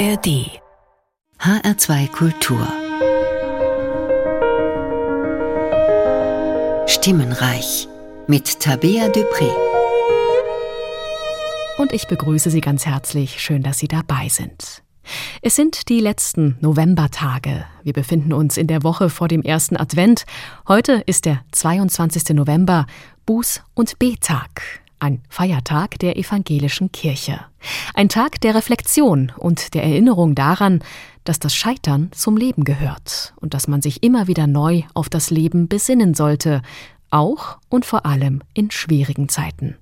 ARD 0.00 0.48
HR2 1.40 2.08
Kultur 2.08 2.66
Stimmenreich 6.86 7.86
mit 8.26 8.60
Tabea 8.60 9.08
Dupré. 9.08 9.50
Und 11.76 11.92
ich 11.92 12.06
begrüße 12.06 12.48
Sie 12.48 12.62
ganz 12.62 12.86
herzlich. 12.86 13.42
Schön, 13.42 13.62
dass 13.62 13.78
Sie 13.78 13.88
dabei 13.88 14.30
sind. 14.30 14.82
Es 15.42 15.54
sind 15.54 15.90
die 15.90 16.00
letzten 16.00 16.56
Novembertage. 16.62 17.66
Wir 17.82 17.92
befinden 17.92 18.32
uns 18.32 18.56
in 18.56 18.68
der 18.68 18.82
Woche 18.82 19.10
vor 19.10 19.28
dem 19.28 19.42
ersten 19.42 19.76
Advent. 19.76 20.24
Heute 20.66 21.02
ist 21.04 21.26
der 21.26 21.42
22. 21.52 22.34
November, 22.34 22.86
Buß- 23.26 23.60
und 23.74 23.98
Betag 23.98 24.80
ein 25.00 25.22
Feiertag 25.28 25.98
der 25.98 26.16
evangelischen 26.16 26.92
Kirche. 26.92 27.40
Ein 27.94 28.08
Tag 28.08 28.40
der 28.40 28.54
Reflexion 28.54 29.32
und 29.36 29.74
der 29.74 29.82
Erinnerung 29.82 30.34
daran, 30.34 30.80
dass 31.24 31.38
das 31.38 31.54
Scheitern 31.54 32.10
zum 32.12 32.36
Leben 32.36 32.64
gehört 32.64 33.34
und 33.40 33.54
dass 33.54 33.68
man 33.68 33.82
sich 33.82 34.02
immer 34.02 34.26
wieder 34.26 34.46
neu 34.46 34.82
auf 34.94 35.08
das 35.08 35.30
Leben 35.30 35.68
besinnen 35.68 36.14
sollte, 36.14 36.62
auch 37.10 37.58
und 37.68 37.84
vor 37.84 38.06
allem 38.06 38.42
in 38.54 38.70
schwierigen 38.70 39.28
Zeiten. 39.28 39.76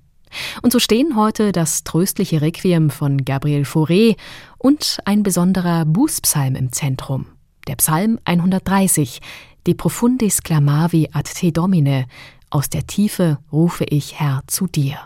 Und 0.61 0.71
so 0.71 0.79
stehen 0.79 1.15
heute 1.15 1.51
das 1.51 1.83
tröstliche 1.83 2.41
Requiem 2.41 2.89
von 2.89 3.25
Gabriel 3.25 3.63
Fauré 3.63 4.15
und 4.57 4.99
ein 5.05 5.23
besonderer 5.23 5.85
Bußpsalm 5.85 6.55
im 6.55 6.71
Zentrum, 6.71 7.25
der 7.67 7.75
Psalm 7.77 8.19
130, 8.25 9.21
De 9.67 9.73
profundis 9.73 10.41
clamavi 10.41 11.09
ad 11.11 11.29
te 11.33 11.51
domine, 11.51 12.05
aus 12.49 12.69
der 12.69 12.87
Tiefe 12.87 13.37
rufe 13.51 13.83
ich 13.83 14.19
Herr 14.19 14.41
zu 14.47 14.67
dir. 14.67 14.97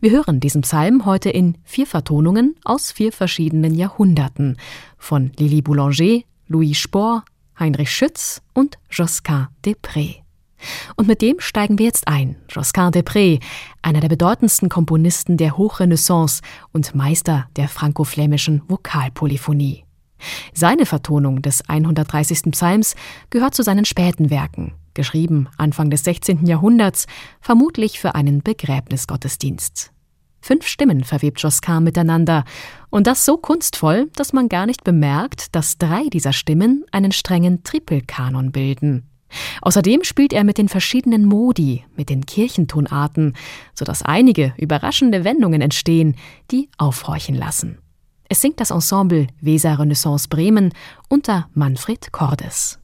Wir 0.00 0.10
hören 0.10 0.40
diesen 0.40 0.62
Psalm 0.62 1.04
heute 1.04 1.30
in 1.30 1.58
vier 1.64 1.86
Vertonungen 1.86 2.56
aus 2.64 2.92
vier 2.92 3.12
verschiedenen 3.12 3.74
Jahrhunderten 3.74 4.56
von 4.98 5.32
Lili 5.38 5.62
Boulanger, 5.62 6.22
Louis 6.48 6.78
Spohr, 6.78 7.24
Heinrich 7.58 7.90
Schütz 7.90 8.42
und 8.54 8.78
Josquin 8.90 9.48
Després. 9.64 10.16
Und 10.96 11.08
mit 11.08 11.22
dem 11.22 11.40
steigen 11.40 11.78
wir 11.78 11.86
jetzt 11.86 12.08
ein. 12.08 12.36
Josquin 12.48 12.90
Després, 12.92 13.38
einer 13.82 14.00
der 14.00 14.08
bedeutendsten 14.08 14.68
Komponisten 14.68 15.36
der 15.36 15.56
Hochrenaissance 15.56 16.42
und 16.72 16.94
Meister 16.94 17.48
der 17.56 17.68
franco-flämischen 17.68 18.62
Vokalpolyphonie. 18.68 19.84
Seine 20.52 20.84
Vertonung 20.84 21.40
des 21.40 21.66
130. 21.68 22.50
Psalms 22.50 22.94
gehört 23.30 23.54
zu 23.54 23.62
seinen 23.62 23.86
späten 23.86 24.28
Werken 24.28 24.74
geschrieben 25.00 25.48
Anfang 25.56 25.88
des 25.88 26.04
16. 26.04 26.44
Jahrhunderts, 26.44 27.06
vermutlich 27.40 27.98
für 28.00 28.14
einen 28.14 28.42
Begräbnisgottesdienst. 28.42 29.92
Fünf 30.42 30.66
Stimmen 30.66 31.04
verwebt 31.04 31.40
Josquin 31.40 31.82
miteinander, 31.82 32.44
und 32.90 33.06
das 33.06 33.24
so 33.24 33.38
kunstvoll, 33.38 34.10
dass 34.14 34.34
man 34.34 34.50
gar 34.50 34.66
nicht 34.66 34.84
bemerkt, 34.84 35.54
dass 35.54 35.78
drei 35.78 36.04
dieser 36.12 36.34
Stimmen 36.34 36.84
einen 36.92 37.12
strengen 37.12 37.62
Trippelkanon 37.62 38.52
bilden. 38.52 39.06
Außerdem 39.62 40.04
spielt 40.04 40.34
er 40.34 40.44
mit 40.44 40.58
den 40.58 40.68
verschiedenen 40.68 41.24
Modi, 41.24 41.86
mit 41.96 42.10
den 42.10 42.26
Kirchentonarten, 42.26 43.34
sodass 43.74 44.02
einige 44.02 44.52
überraschende 44.58 45.24
Wendungen 45.24 45.62
entstehen, 45.62 46.14
die 46.50 46.68
aufhorchen 46.76 47.36
lassen. 47.36 47.78
Es 48.28 48.42
singt 48.42 48.60
das 48.60 48.70
Ensemble 48.70 49.28
Weser 49.40 49.78
Renaissance 49.78 50.28
Bremen 50.28 50.74
unter 51.08 51.48
Manfred 51.54 52.12
Cordes. 52.12 52.79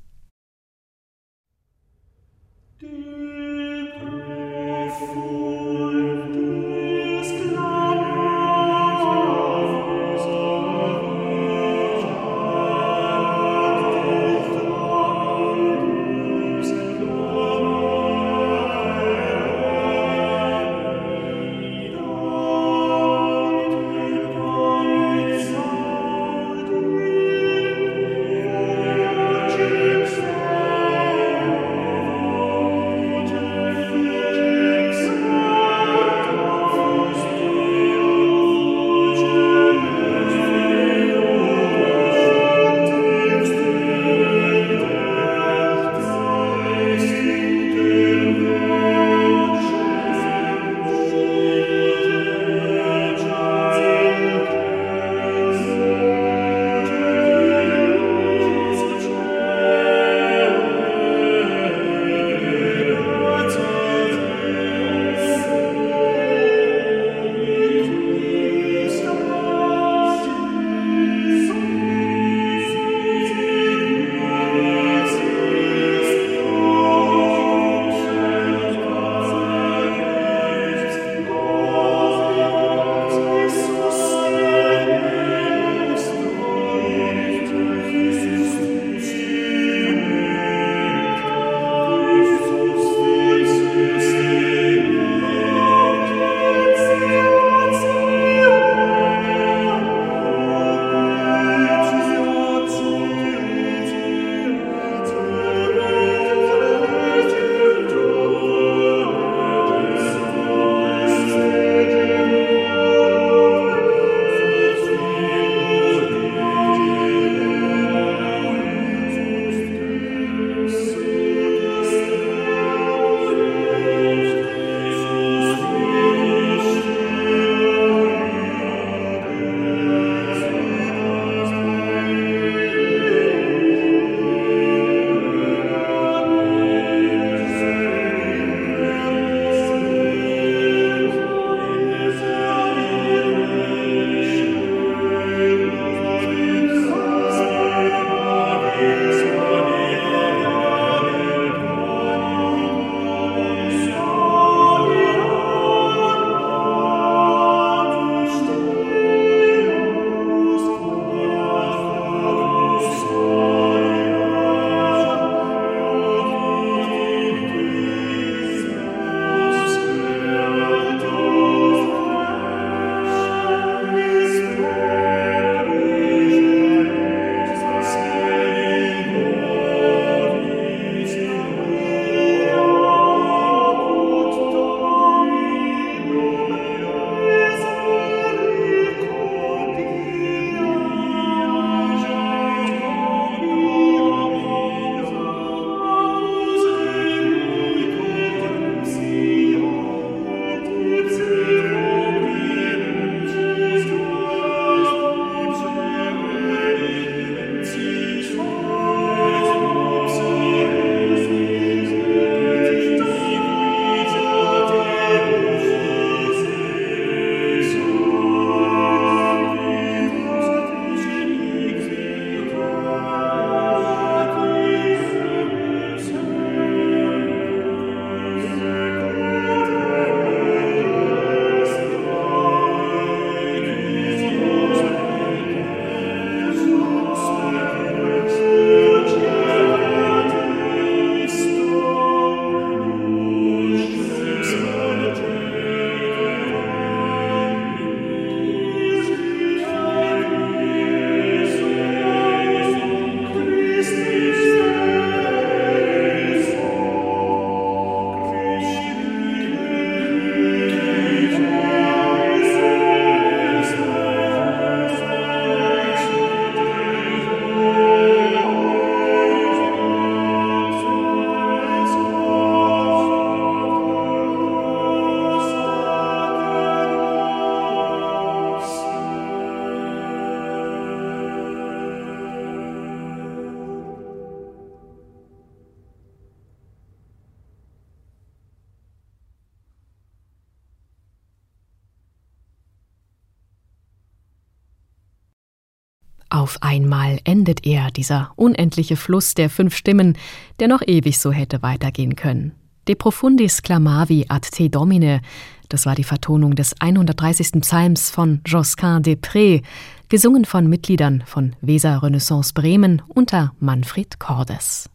Dieser 297.97 298.33
unendliche 298.37 298.97
Fluss 298.97 299.35
der 299.35 299.50
fünf 299.50 299.75
Stimmen, 299.75 300.16
der 300.61 300.69
noch 300.69 300.83
ewig 300.87 301.19
so 301.19 301.33
hätte 301.33 301.62
weitergehen 301.62 302.16
können. 302.16 302.52
De 302.88 302.95
profundis 302.95 303.62
clamavi 303.62 304.26
ad 304.28 304.49
te 304.50 304.71
domine, 304.71 305.21
das 305.69 305.87
war 305.87 305.97
die 305.97 306.04
Vertonung 306.04 306.54
des 306.54 306.81
130. 306.81 307.61
Psalms 307.61 308.11
von 308.11 308.40
Josquin 308.47 309.02
des 309.02 309.16
Prés, 309.16 309.62
gesungen 310.09 310.45
von 310.45 310.69
Mitgliedern 310.69 311.25
von 311.26 311.57
Weser 311.61 312.02
Renaissance 312.02 312.52
Bremen 312.54 313.02
unter 313.09 313.52
Manfred 313.59 314.21
Cordes. 314.21 314.88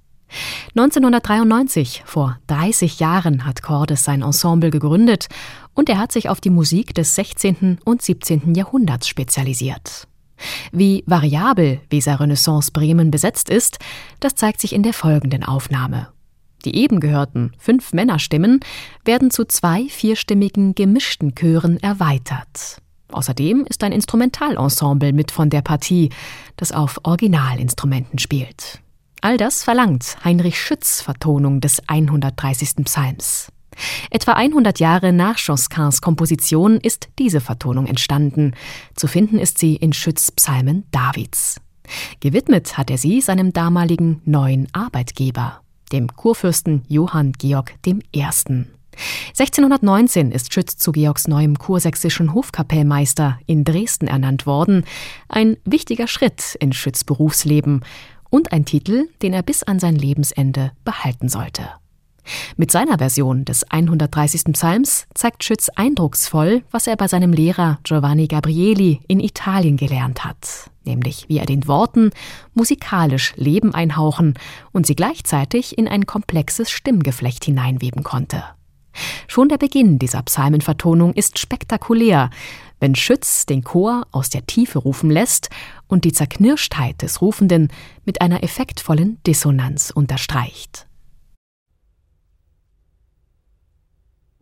1993, 0.78 2.04
vor 2.06 2.40
30 2.48 3.02
Jahren, 3.02 3.46
hat 3.46 3.62
Cordes 3.62 4.06
sein 4.06 4.22
Ensemble 4.22 4.70
gegründet 4.70 5.28
und 5.74 5.90
er 5.90 5.98
hat 5.98 6.14
sich 6.14 6.30
auf 6.30 6.40
die 6.40 6.50
Musik 6.50 6.96
des 6.96 7.16
16. 7.16 7.80
und 7.84 8.02
17. 8.02 8.56
Jahrhunderts 8.56 9.10
spezialisiert. 9.10 10.08
Wie 10.72 11.04
variabel 11.06 11.80
Weser 11.90 12.20
Renaissance 12.20 12.72
Bremen 12.72 13.12
besetzt 13.12 13.50
ist, 13.50 13.80
das 14.20 14.36
zeigt 14.36 14.62
sich 14.62 14.74
in 14.74 14.84
der 14.84 14.94
folgenden 14.94 15.44
Aufnahme. 15.44 16.08
Die 16.66 16.76
eben 16.76 17.00
gehörten 17.00 17.54
fünf 17.58 17.94
Männerstimmen 17.94 18.60
werden 19.04 19.32
zu 19.32 19.46
zwei 19.46 19.88
vierstimmigen 19.90 20.76
gemischten 20.76 21.34
Chören 21.36 21.78
erweitert. 21.78 22.82
Außerdem 23.12 23.66
ist 23.68 23.84
ein 23.84 23.92
Instrumentalensemble 23.92 25.14
mit 25.14 25.32
von 25.32 25.50
der 25.50 25.62
Partie, 25.62 26.10
das 26.56 26.72
auf 26.72 27.00
Originalinstrumenten 27.04 28.20
spielt. 28.20 28.80
All 29.22 29.38
das 29.38 29.64
verlangt 29.64 30.18
Heinrich 30.24 30.60
Schütz 30.60 31.02
Vertonung 31.02 31.62
des 31.62 31.88
130. 31.88 32.86
Psalms. 32.86 33.52
Etwa 34.10 34.34
100 34.34 34.80
Jahre 34.80 35.14
nach 35.14 35.38
Josquins 35.38 36.02
Komposition 36.02 36.78
ist 36.78 37.10
diese 37.20 37.42
Vertonung 37.42 37.88
entstanden. 37.88 38.54
Zu 38.96 39.08
finden 39.08 39.40
ist 39.40 39.58
sie 39.58 39.76
in 39.76 39.94
Schütz 39.94 40.32
Psalmen 40.32 40.86
Davids. 40.92 41.60
Gewidmet 42.20 42.78
hat 42.78 42.90
er 42.90 42.98
sie 42.98 43.22
seinem 43.22 43.54
damaligen 43.54 44.22
neuen 44.26 44.68
Arbeitgeber, 44.74 45.62
dem 45.92 46.08
Kurfürsten 46.16 46.84
Johann 46.88 47.34
Georg 47.34 47.76
I. 47.86 48.26
1619 49.30 50.32
ist 50.32 50.54
Schütz 50.54 50.78
zu 50.78 50.92
Georgs 50.92 51.28
neuem 51.28 51.58
kursächsischen 51.58 52.34
Hofkapellmeister 52.34 53.40
in 53.46 53.64
Dresden 53.64 54.08
ernannt 54.08 54.46
worden, 54.46 54.84
ein 55.30 55.58
wichtiger 55.66 56.08
Schritt 56.08 56.56
in 56.60 56.74
Schütz 56.74 57.04
Berufsleben 57.04 57.84
und 58.30 58.52
ein 58.52 58.66
Titel, 58.66 59.08
den 59.22 59.34
er 59.34 59.44
bis 59.44 59.64
an 59.64 59.80
sein 59.80 59.96
Lebensende 59.96 60.72
behalten 60.84 61.30
sollte. 61.30 61.81
Mit 62.58 62.72
seiner 62.72 62.98
Version 62.98 63.46
des 63.46 63.64
130. 63.70 64.46
Psalms 64.54 65.08
zeigt 65.14 65.44
Schütz 65.44 65.70
eindrucksvoll, 65.70 66.64
was 66.72 66.88
er 66.88 66.96
bei 66.96 67.08
seinem 67.08 67.34
Lehrer 67.34 67.80
Giovanni 67.84 68.28
Gabrieli 68.28 69.02
in 69.08 69.20
Italien 69.20 69.78
gelernt 69.78 70.24
hat, 70.24 70.70
nämlich 70.84 71.26
wie 71.30 71.38
er 71.38 71.46
den 71.46 71.68
Worten 71.68 72.12
musikalisch 72.54 73.34
Leben 73.36 73.74
einhauchen 73.74 74.36
und 74.72 74.86
sie 74.86 74.96
gleichzeitig 74.96 75.78
in 75.78 75.88
ein 75.88 76.06
komplexes 76.06 76.70
Stimmgeflecht 76.70 77.46
hineinweben 77.46 78.04
konnte. 78.04 78.44
Schon 79.28 79.50
der 79.50 79.58
Beginn 79.58 80.00
dieser 80.00 80.22
Psalmenvertonung 80.22 81.14
ist 81.14 81.40
spektakulär, 81.40 82.30
wenn 82.80 82.96
Schütz 82.96 83.46
den 83.46 83.64
Chor 83.64 84.06
aus 84.12 84.30
der 84.30 84.46
Tiefe 84.46 84.80
rufen 84.80 85.10
lässt 85.10 85.50
und 85.88 86.04
die 86.04 86.12
Zerknirschtheit 86.12 87.02
des 87.02 87.22
Rufenden 87.22 87.70
mit 88.06 88.22
einer 88.22 88.44
effektvollen 88.44 89.20
Dissonanz 89.26 89.92
unterstreicht. 89.92 90.88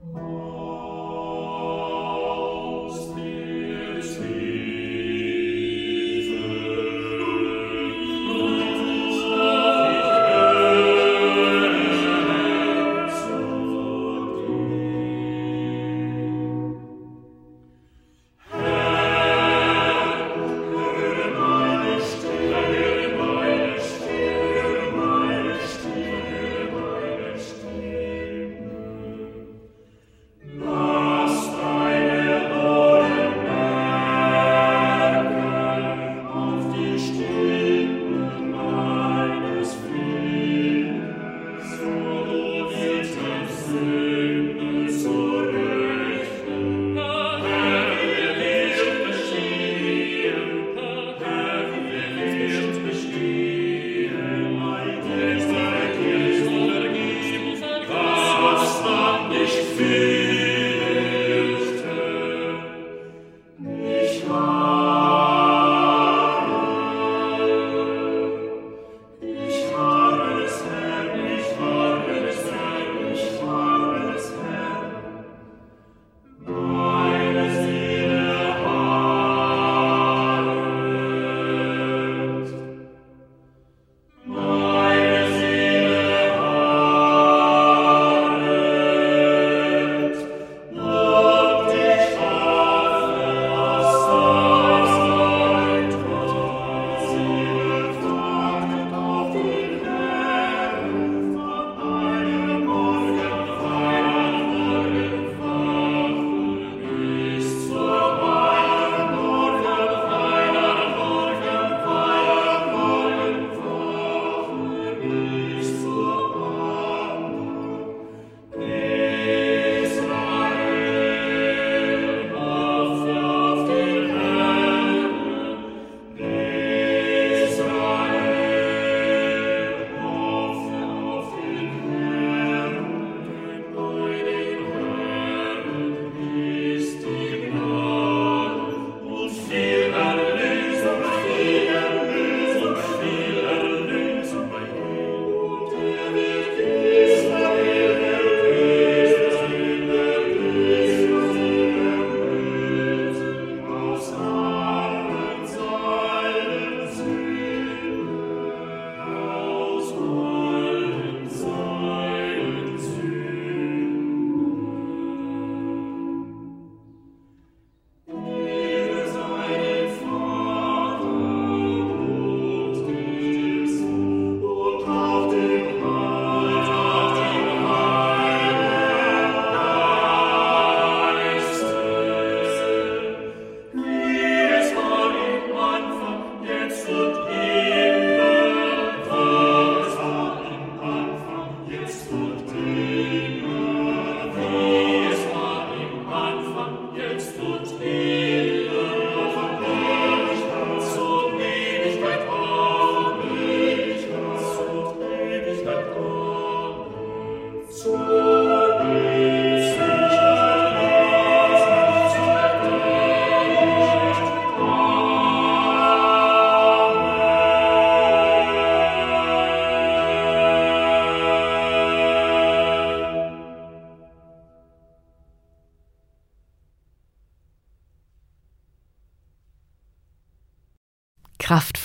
Oh. 0.01 0.58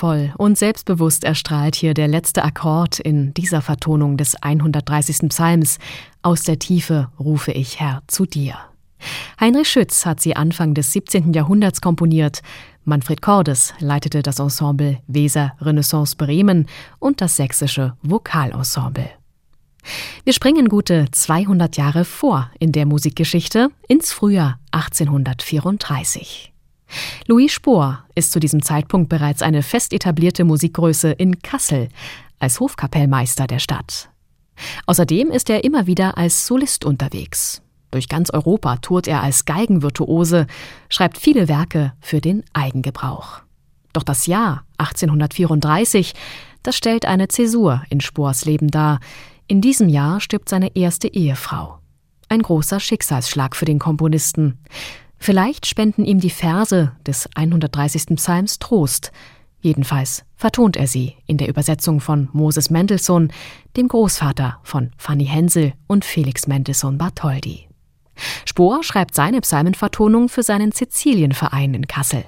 Kraftvoll 0.05 0.35
und 0.37 0.59
selbstbewusst 0.59 1.25
erstrahlt 1.25 1.75
hier 1.75 1.95
der 1.95 2.09
letzte 2.09 2.45
Akkord 2.45 3.01
in 3.01 3.33
dieser 3.33 3.63
Vertonung 3.63 4.19
des 4.19 4.37
130. 4.37 5.31
Psalms. 5.31 5.79
Aus 6.23 6.43
der 6.43 6.59
Tiefe 6.59 7.09
rufe 7.19 7.53
ich 7.53 7.81
Herr 7.81 8.03
zu 8.07 8.27
dir. 8.27 8.57
Heinrich 9.41 9.69
Schütz 9.69 10.05
hat 10.05 10.21
sie 10.21 10.37
Anfang 10.37 10.75
des 10.75 10.93
17. 10.93 11.33
Jahrhunderts 11.33 11.81
komponiert. 11.81 12.43
Manfred 12.85 13.23
Cordes 13.23 13.73
leitete 13.79 14.23
das 14.23 14.39
Ensemble 14.39 14.99
Weser 15.07 15.55
Renaissance 15.61 16.17
Bremen 16.17 16.67
und 16.99 17.23
das 17.23 17.37
sächsische 17.37 17.95
Vokalensemble. 18.03 19.09
Wir 20.25 20.33
springen 20.33 20.69
gute 20.69 21.07
200 21.11 21.77
Jahre 21.77 22.05
vor 22.05 22.51
in 22.59 22.73
der 22.73 22.87
Musikgeschichte 22.87 23.69
ins 23.89 24.13
Frühjahr 24.13 24.59
1834. 24.73 26.54
Louis 27.27 27.53
Spohr 27.53 28.05
ist 28.15 28.33
zu 28.33 28.41
diesem 28.41 28.63
Zeitpunkt 28.63 29.09
bereits 29.09 29.41
eine 29.41 29.63
fest 29.63 29.95
etablierte 29.95 30.45
Musikgröße 30.45 31.11
in 31.13 31.41
Kassel 31.41 31.89
als 32.39 32.61
Hofkapellmeister 32.61 33.47
der 33.47 33.61
Stadt. 33.61 34.11
Außerdem 34.87 35.31
ist 35.31 35.49
er 35.49 35.65
immer 35.65 35.87
wieder 35.87 36.19
als 36.19 36.47
Solist 36.47 36.85
unterwegs. 36.85 37.63
Durch 37.91 38.09
ganz 38.09 38.31
Europa 38.31 38.77
tourt 38.77 39.09
er 39.09 39.23
als 39.23 39.47
Geigenvirtuose, 39.47 40.47
schreibt 40.91 41.17
viele 41.17 41.49
Werke 41.49 41.95
für 42.01 42.21
den 42.21 42.45
Eigengebrauch. 42.53 43.41
Doch 43.95 44.03
das 44.03 44.27
Jahr 44.27 44.65
1834, 44.79 46.13
das 46.63 46.77
stellt 46.77 47.07
eine 47.07 47.29
Zäsur 47.29 47.85
in 47.89 48.01
Spohrs 48.01 48.45
Leben 48.45 48.69
dar. 48.69 49.01
In 49.47 49.61
diesem 49.61 49.89
Jahr 49.89 50.21
stirbt 50.21 50.49
seine 50.49 50.77
erste 50.77 51.09
Ehefrau. 51.09 51.79
Ein 52.29 52.43
großer 52.43 52.81
Schicksalsschlag 52.81 53.55
für 53.55 53.65
den 53.65 53.79
Komponisten. 53.79 54.59
Vielleicht 55.25 55.65
spenden 55.65 56.05
ihm 56.05 56.21
die 56.21 56.29
Verse 56.29 56.93
des 57.07 57.31
130. 57.35 58.17
Psalms 58.17 58.59
Trost. 58.59 59.11
Jedenfalls 59.59 60.23
vertont 60.37 60.77
er 60.77 60.87
sie 60.87 61.15
in 61.27 61.39
der 61.39 61.49
Übersetzung 61.49 62.01
von 62.01 62.29
Moses 62.35 62.69
Mendelssohn, 62.69 63.33
dem 63.75 63.89
Großvater 63.89 64.59
von 64.65 64.91
Fanny 64.99 65.25
Hensel 65.25 65.73
und 65.87 66.05
Felix 66.05 66.47
Mendelssohn 66.47 66.99
Bartholdy. 66.99 67.69
Spohr 68.45 68.83
schreibt 68.85 69.15
seine 69.15 69.41
Psalmenvertonung 69.41 70.29
für 70.29 70.43
seinen 70.43 70.73
Sizilienverein 70.73 71.73
in 71.73 71.87
Kassel. 71.87 72.27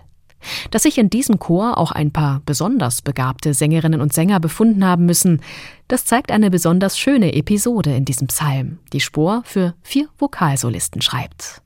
Dass 0.70 0.84
sich 0.84 0.96
in 0.96 1.10
diesem 1.10 1.38
Chor 1.38 1.76
auch 1.76 1.92
ein 1.92 2.12
paar 2.12 2.40
besonders 2.46 3.02
begabte 3.02 3.52
Sängerinnen 3.52 4.00
und 4.00 4.14
Sänger 4.14 4.40
befunden 4.40 4.86
haben 4.86 5.04
müssen, 5.04 5.42
das 5.88 6.06
zeigt 6.06 6.32
eine 6.32 6.50
besonders 6.50 6.98
schöne 6.98 7.34
Episode 7.34 7.94
in 7.94 8.06
diesem 8.06 8.28
Psalm, 8.28 8.78
die 8.94 9.00
Spohr 9.00 9.42
für 9.44 9.74
vier 9.82 10.08
Vokalsolisten 10.18 11.02
schreibt. 11.02 11.60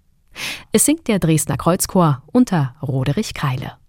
Es 0.72 0.84
singt 0.84 1.08
der 1.08 1.18
Dresdner 1.18 1.56
Kreuzchor 1.56 2.22
unter 2.32 2.74
Roderich 2.82 3.34
Kreile. 3.34 3.79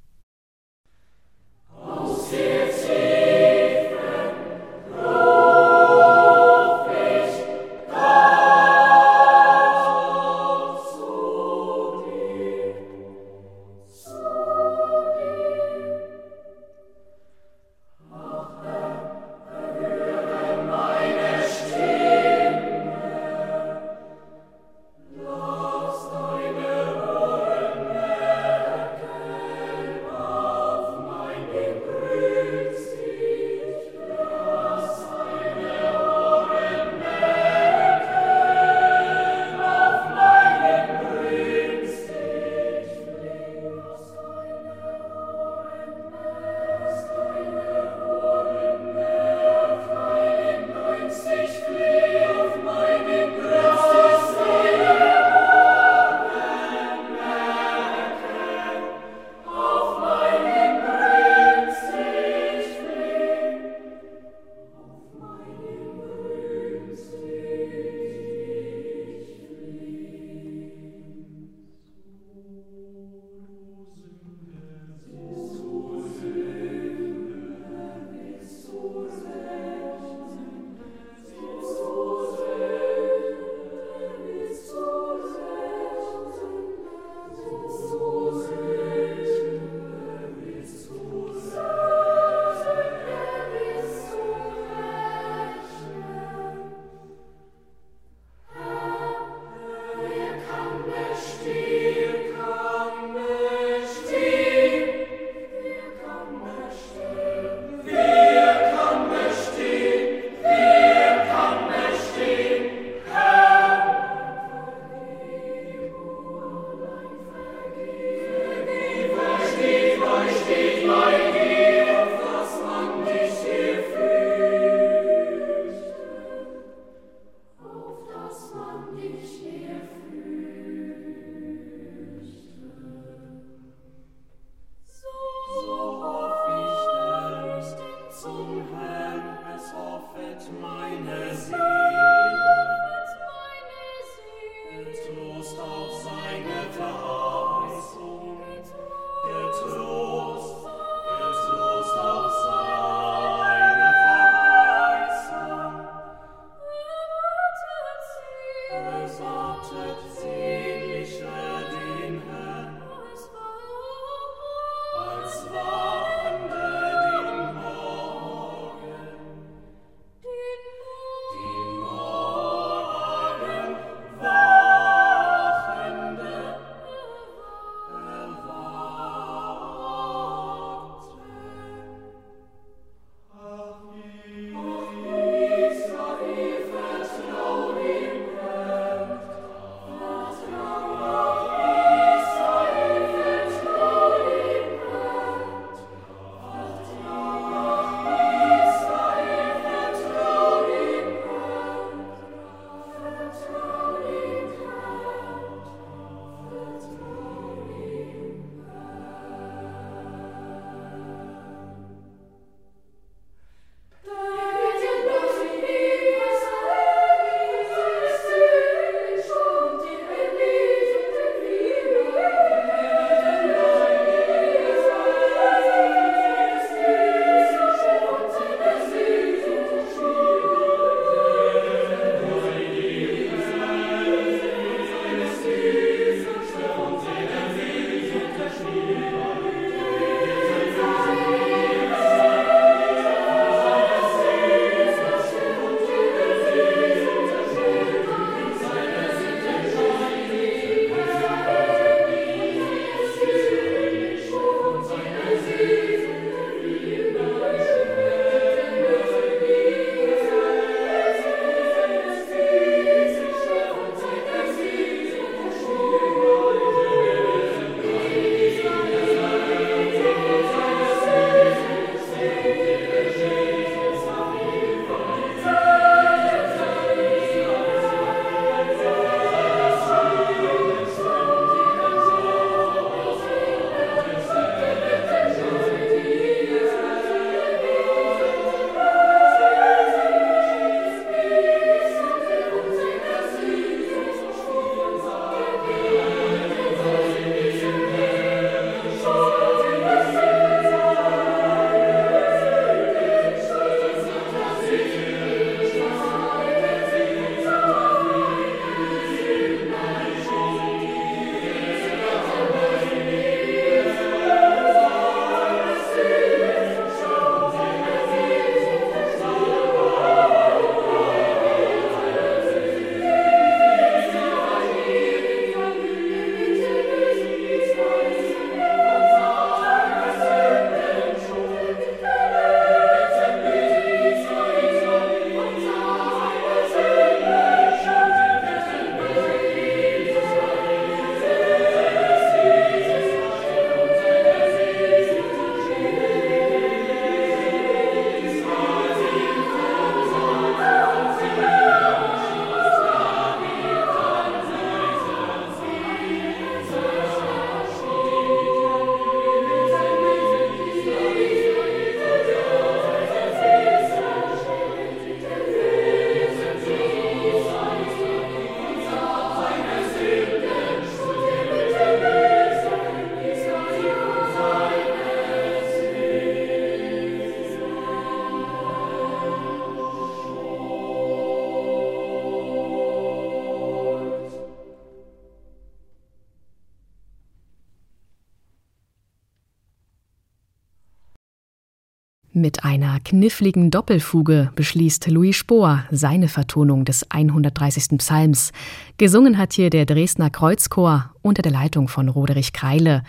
Kniffligen 393.12 393.71
Doppelfuge 393.71 394.52
beschließt 394.56 395.10
Louis 395.10 395.36
Spohr 395.36 395.84
seine 395.91 396.30
Vertonung 396.30 396.86
des 396.86 397.12
130. 397.12 397.97
Psalms. 397.97 398.54
Gesungen 398.95 399.38
hat 399.38 399.52
hier 399.52 399.69
der 399.69 399.86
Dresdner 399.86 400.30
Kreuzchor 400.30 401.13
unter 401.21 401.41
der 401.41 401.52
Leitung 401.52 401.89
von 401.89 402.08
Roderich 402.08 402.54
Kreile 402.54 403.04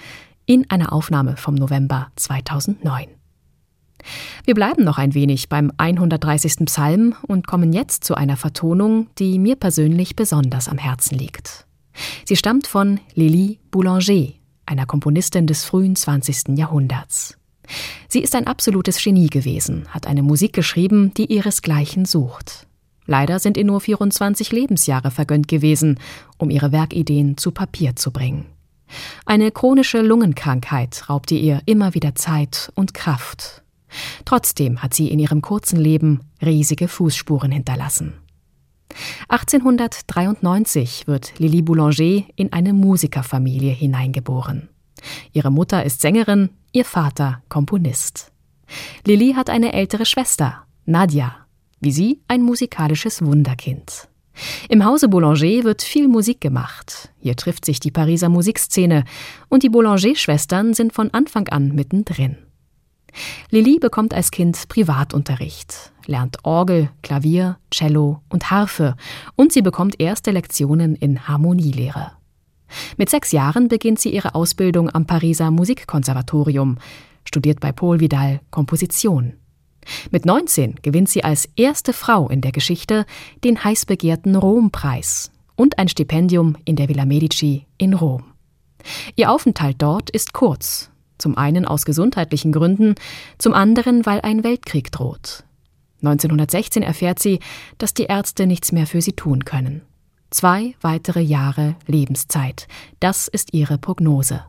in 0.44 0.68
einer 0.68 0.92
Aufnahme 0.92 1.36
vom 1.36 1.54
November 1.54 2.08
2009. 2.16 3.06
Wir 4.44 4.54
bleiben 4.54 4.82
noch 4.82 4.98
ein 4.98 5.14
wenig 5.14 5.48
beim 5.48 5.70
130. 5.76 6.64
Psalm 6.64 7.14
und 7.28 7.46
kommen 7.46 7.72
jetzt 7.72 8.02
zu 8.02 8.16
einer 8.16 8.36
Vertonung, 8.36 9.06
die 9.20 9.38
mir 9.38 9.54
persönlich 9.54 10.16
besonders 10.16 10.68
am 10.68 10.78
Herzen 10.78 11.16
liegt. 11.16 11.64
Sie 12.24 12.34
stammt 12.34 12.66
von 12.66 12.98
Lili 13.14 13.60
Boulanger, 13.70 14.32
einer 14.66 14.86
Komponistin 14.86 15.46
des 15.46 15.64
frühen 15.64 15.94
20. 15.94 16.58
Jahrhunderts. 16.58 17.38
Sie 18.08 18.20
ist 18.20 18.34
ein 18.34 18.46
absolutes 18.46 19.02
Genie 19.02 19.28
gewesen, 19.28 19.86
hat 19.88 20.06
eine 20.06 20.22
Musik 20.22 20.52
geschrieben, 20.52 21.14
die 21.14 21.32
ihresgleichen 21.32 22.04
sucht. 22.04 22.66
Leider 23.06 23.38
sind 23.38 23.56
ihr 23.56 23.64
nur 23.64 23.80
24 23.80 24.52
Lebensjahre 24.52 25.10
vergönnt 25.10 25.48
gewesen, 25.48 25.98
um 26.38 26.50
ihre 26.50 26.72
Werkideen 26.72 27.36
zu 27.36 27.50
Papier 27.50 27.96
zu 27.96 28.10
bringen. 28.12 28.46
Eine 29.24 29.50
chronische 29.50 30.02
Lungenkrankheit 30.02 31.08
raubte 31.08 31.34
ihr 31.34 31.62
immer 31.66 31.94
wieder 31.94 32.14
Zeit 32.14 32.70
und 32.74 32.94
Kraft. 32.94 33.62
Trotzdem 34.24 34.82
hat 34.82 34.94
sie 34.94 35.08
in 35.08 35.18
ihrem 35.18 35.42
kurzen 35.42 35.78
Leben 35.78 36.20
riesige 36.40 36.88
Fußspuren 36.88 37.50
hinterlassen. 37.50 38.14
1893 39.28 41.06
wird 41.06 41.38
Lili 41.38 41.62
Boulanger 41.62 42.24
in 42.36 42.52
eine 42.52 42.72
Musikerfamilie 42.74 43.72
hineingeboren. 43.72 44.68
Ihre 45.32 45.50
Mutter 45.50 45.84
ist 45.84 46.00
Sängerin, 46.00 46.50
ihr 46.72 46.84
Vater 46.84 47.42
Komponist. 47.48 48.32
Lili 49.06 49.34
hat 49.34 49.50
eine 49.50 49.72
ältere 49.72 50.06
Schwester, 50.06 50.64
Nadja, 50.86 51.36
wie 51.80 51.92
sie 51.92 52.20
ein 52.28 52.42
musikalisches 52.42 53.22
Wunderkind. 53.22 54.08
Im 54.70 54.84
Hause 54.84 55.08
Boulanger 55.08 55.64
wird 55.64 55.82
viel 55.82 56.08
Musik 56.08 56.40
gemacht. 56.40 57.10
Hier 57.18 57.36
trifft 57.36 57.66
sich 57.66 57.80
die 57.80 57.90
Pariser 57.90 58.30
Musikszene 58.30 59.04
und 59.50 59.62
die 59.62 59.68
Boulanger-Schwestern 59.68 60.72
sind 60.72 60.94
von 60.94 61.10
Anfang 61.10 61.48
an 61.48 61.74
mittendrin. 61.74 62.38
Lili 63.50 63.78
bekommt 63.78 64.14
als 64.14 64.30
Kind 64.30 64.68
Privatunterricht, 64.68 65.92
lernt 66.06 66.38
Orgel, 66.44 66.88
Klavier, 67.02 67.58
Cello 67.70 68.22
und 68.30 68.50
Harfe 68.50 68.96
und 69.36 69.52
sie 69.52 69.60
bekommt 69.60 70.00
erste 70.00 70.30
Lektionen 70.30 70.96
in 70.96 71.28
Harmonielehre. 71.28 72.12
Mit 72.96 73.10
sechs 73.10 73.32
Jahren 73.32 73.68
beginnt 73.68 74.00
sie 74.00 74.12
ihre 74.12 74.34
Ausbildung 74.34 74.90
am 74.90 75.06
Pariser 75.06 75.50
Musikkonservatorium, 75.50 76.78
studiert 77.24 77.60
bei 77.60 77.72
Paul 77.72 78.00
Vidal 78.00 78.40
Komposition. 78.50 79.34
Mit 80.10 80.26
19 80.26 80.76
gewinnt 80.82 81.08
sie 81.08 81.24
als 81.24 81.48
erste 81.56 81.92
Frau 81.92 82.28
in 82.28 82.40
der 82.40 82.52
Geschichte 82.52 83.04
den 83.44 83.62
heiß 83.62 83.86
begehrten 83.86 84.36
Rom-Preis 84.36 85.30
und 85.56 85.78
ein 85.78 85.88
Stipendium 85.88 86.56
in 86.64 86.76
der 86.76 86.88
Villa 86.88 87.04
Medici 87.04 87.66
in 87.78 87.94
Rom. 87.94 88.24
Ihr 89.16 89.30
Aufenthalt 89.30 89.76
dort 89.78 90.10
ist 90.10 90.32
kurz, 90.32 90.90
zum 91.18 91.36
einen 91.36 91.64
aus 91.66 91.84
gesundheitlichen 91.84 92.52
Gründen, 92.52 92.94
zum 93.38 93.54
anderen, 93.54 94.06
weil 94.06 94.20
ein 94.20 94.44
Weltkrieg 94.44 94.90
droht. 94.90 95.44
1916 96.02 96.82
erfährt 96.82 97.20
sie, 97.20 97.38
dass 97.78 97.94
die 97.94 98.04
Ärzte 98.04 98.46
nichts 98.46 98.72
mehr 98.72 98.86
für 98.86 99.00
sie 99.00 99.12
tun 99.12 99.44
können. 99.44 99.82
Zwei 100.32 100.74
weitere 100.80 101.20
Jahre 101.20 101.76
Lebenszeit. 101.86 102.66
Das 103.00 103.28
ist 103.28 103.52
ihre 103.52 103.76
Prognose. 103.76 104.42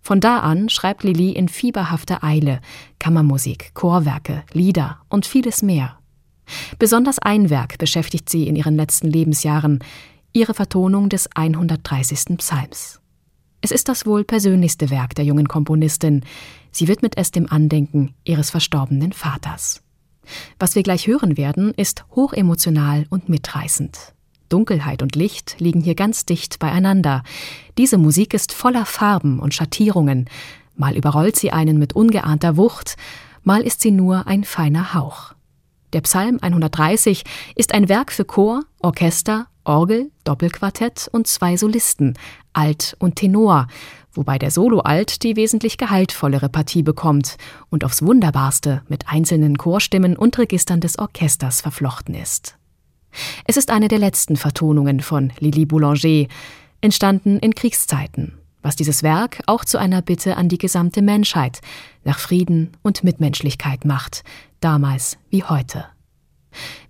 Von 0.00 0.18
da 0.18 0.40
an 0.40 0.68
schreibt 0.68 1.04
Lili 1.04 1.30
in 1.30 1.48
fieberhafter 1.48 2.24
Eile 2.24 2.60
Kammermusik, 2.98 3.72
Chorwerke, 3.72 4.42
Lieder 4.52 4.98
und 5.08 5.24
vieles 5.24 5.62
mehr. 5.62 5.96
Besonders 6.80 7.20
ein 7.20 7.50
Werk 7.50 7.78
beschäftigt 7.78 8.28
sie 8.28 8.48
in 8.48 8.56
ihren 8.56 8.74
letzten 8.74 9.06
Lebensjahren, 9.06 9.78
ihre 10.32 10.54
Vertonung 10.54 11.08
des 11.08 11.28
130. 11.36 12.36
Psalms. 12.38 13.00
Es 13.60 13.70
ist 13.70 13.88
das 13.88 14.04
wohl 14.06 14.24
persönlichste 14.24 14.90
Werk 14.90 15.14
der 15.14 15.24
jungen 15.24 15.46
Komponistin. 15.46 16.24
Sie 16.72 16.88
widmet 16.88 17.16
es 17.16 17.30
dem 17.30 17.48
Andenken 17.48 18.12
ihres 18.24 18.50
verstorbenen 18.50 19.12
Vaters. 19.12 19.84
Was 20.58 20.74
wir 20.74 20.82
gleich 20.82 21.06
hören 21.06 21.36
werden, 21.36 21.72
ist 21.76 22.06
hochemotional 22.10 23.06
und 23.08 23.28
mitreißend. 23.28 24.14
Dunkelheit 24.52 25.02
und 25.02 25.16
Licht 25.16 25.56
liegen 25.58 25.80
hier 25.80 25.94
ganz 25.94 26.26
dicht 26.26 26.58
beieinander. 26.58 27.22
Diese 27.78 27.96
Musik 27.96 28.34
ist 28.34 28.52
voller 28.52 28.84
Farben 28.84 29.38
und 29.38 29.54
Schattierungen. 29.54 30.28
Mal 30.76 30.96
überrollt 30.96 31.36
sie 31.36 31.52
einen 31.52 31.78
mit 31.78 31.94
ungeahnter 31.94 32.56
Wucht, 32.56 32.96
mal 33.42 33.62
ist 33.62 33.80
sie 33.80 33.90
nur 33.90 34.26
ein 34.26 34.44
feiner 34.44 34.94
Hauch. 34.94 35.34
Der 35.92 36.02
Psalm 36.02 36.38
130 36.40 37.24
ist 37.54 37.74
ein 37.74 37.88
Werk 37.88 38.12
für 38.12 38.24
Chor, 38.24 38.62
Orchester, 38.80 39.46
Orgel, 39.64 40.10
Doppelquartett 40.24 41.08
und 41.12 41.26
zwei 41.26 41.56
Solisten, 41.56 42.14
Alt 42.52 42.96
und 42.98 43.16
Tenor, 43.16 43.68
wobei 44.12 44.38
der 44.38 44.50
Solo-Alt 44.50 45.22
die 45.22 45.36
wesentlich 45.36 45.78
gehaltvollere 45.78 46.48
Partie 46.48 46.82
bekommt 46.82 47.36
und 47.70 47.84
aufs 47.84 48.02
Wunderbarste 48.02 48.82
mit 48.88 49.08
einzelnen 49.08 49.56
Chorstimmen 49.56 50.16
und 50.16 50.38
Registern 50.38 50.80
des 50.80 50.98
Orchesters 50.98 51.60
verflochten 51.60 52.14
ist. 52.14 52.56
Es 53.46 53.56
ist 53.56 53.70
eine 53.70 53.88
der 53.88 53.98
letzten 53.98 54.36
Vertonungen 54.36 55.00
von 55.00 55.32
Lili 55.38 55.66
Boulanger, 55.66 56.26
entstanden 56.80 57.38
in 57.38 57.54
Kriegszeiten, 57.54 58.34
was 58.62 58.76
dieses 58.76 59.02
Werk 59.02 59.40
auch 59.46 59.64
zu 59.64 59.78
einer 59.78 60.02
Bitte 60.02 60.36
an 60.36 60.48
die 60.48 60.58
gesamte 60.58 61.02
Menschheit 61.02 61.60
nach 62.04 62.18
Frieden 62.18 62.70
und 62.82 63.04
Mitmenschlichkeit 63.04 63.84
macht, 63.84 64.24
damals 64.60 65.18
wie 65.30 65.44
heute. 65.44 65.86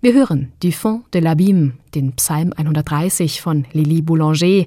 Wir 0.01 0.13
hören 0.13 0.51
Du 0.61 0.71
Fond 0.71 1.05
de 1.13 1.21
l'Abîme, 1.21 1.73
den 1.95 2.13
Psalm 2.13 2.53
130 2.55 3.41
von 3.41 3.65
Lili 3.71 4.01
Boulanger, 4.01 4.65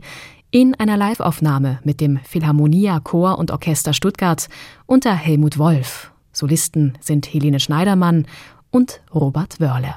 in 0.51 0.75
einer 0.77 0.97
Liveaufnahme 0.97 1.81
mit 1.85 2.01
dem 2.01 2.19
Philharmonia 2.19 3.01
Chor 3.01 3.38
und 3.38 3.51
Orchester 3.51 3.92
Stuttgart 3.92 4.49
unter 4.87 5.14
Helmut 5.14 5.59
Wolf. 5.59 6.12
Solisten 6.33 6.97
sind 7.01 7.33
Helene 7.33 7.61
Schneidermann 7.61 8.27
und 8.71 9.03
Robert 9.12 9.61
Wörle. 9.61 9.97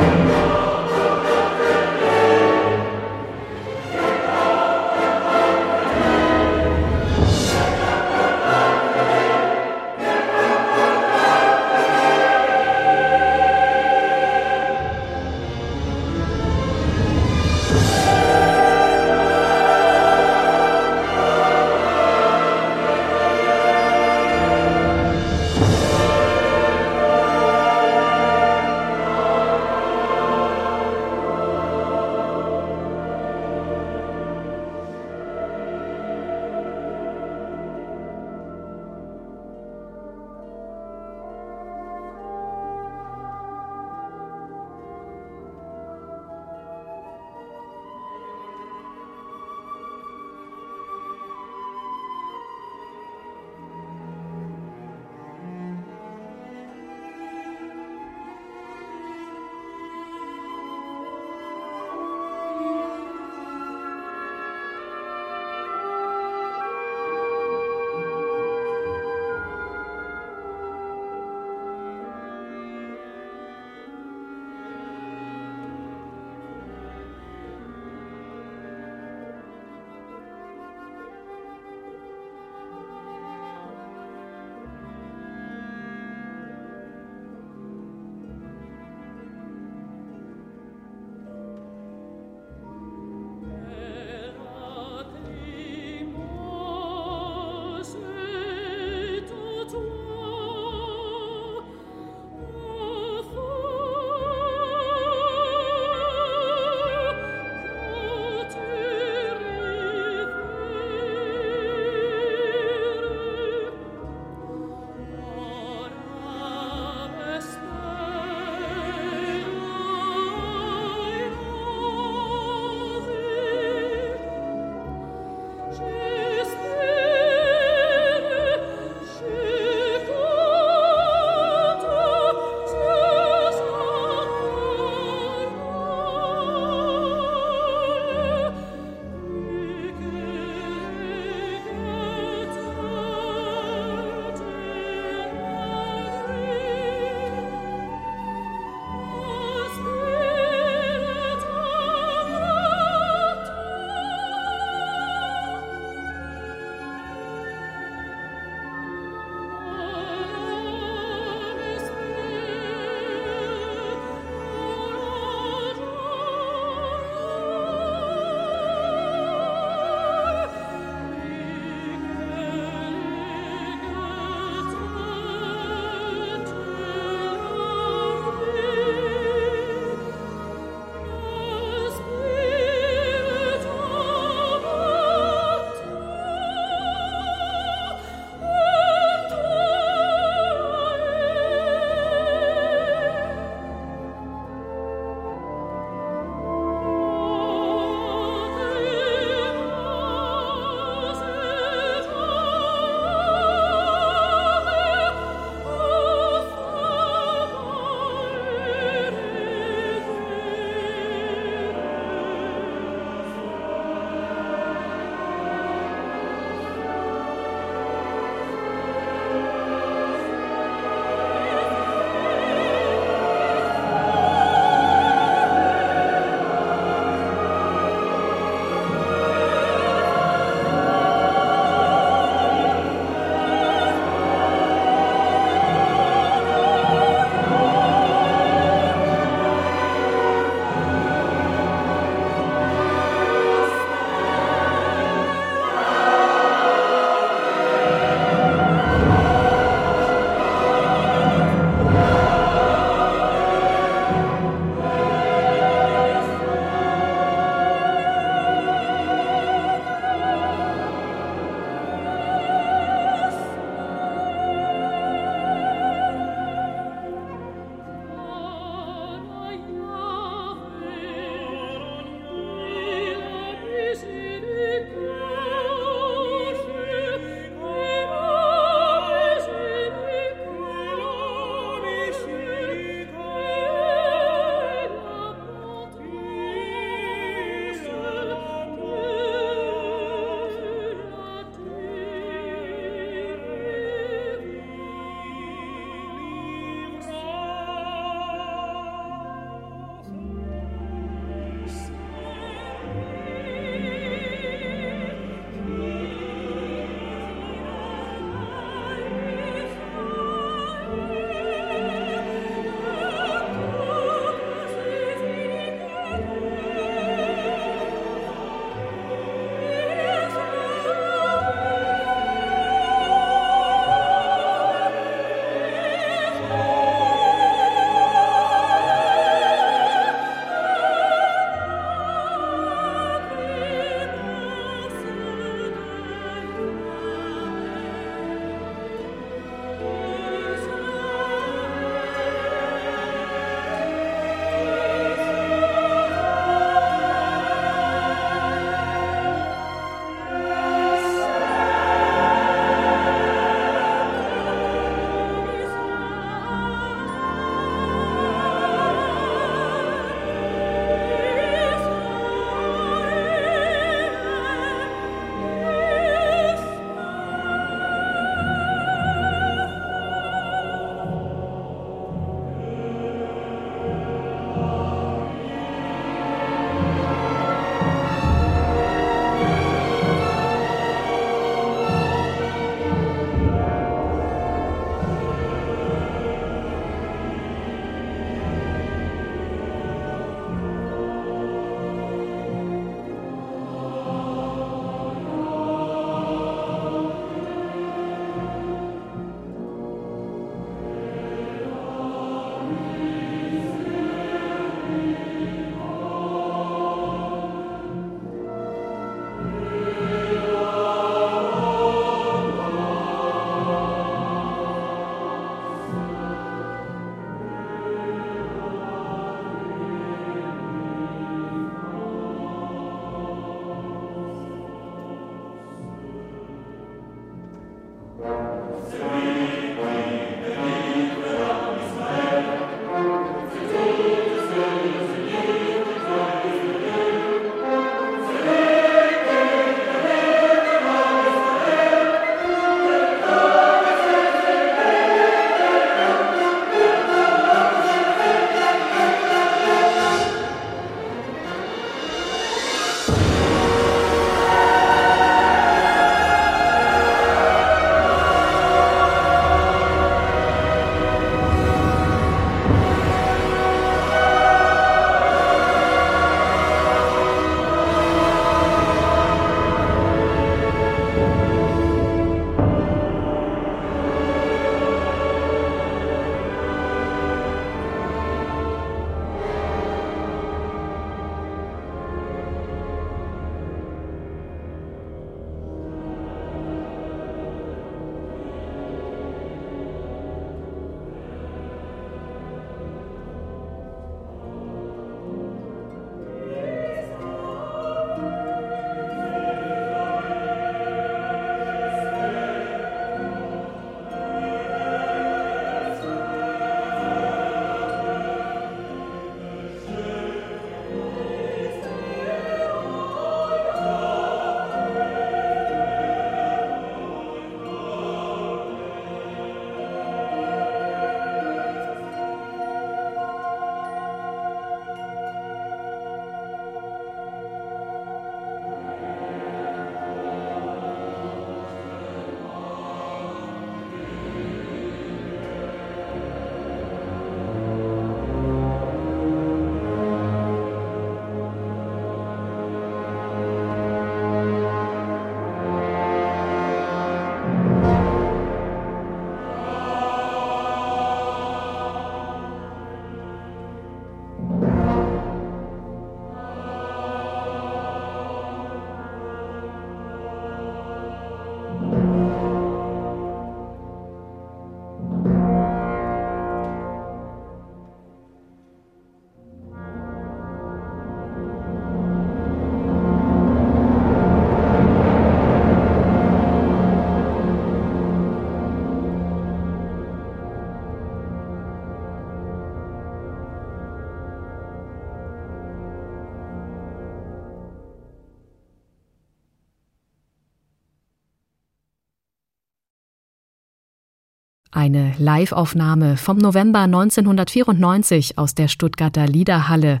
Eine 594.74 595.12
Liveaufnahme 595.18 596.16
vom 596.16 596.38
November 596.38 596.80
1994 596.80 598.38
aus 598.38 598.54
der 598.54 598.68
Stuttgarter 598.68 599.26
Liederhalle. 599.26 600.00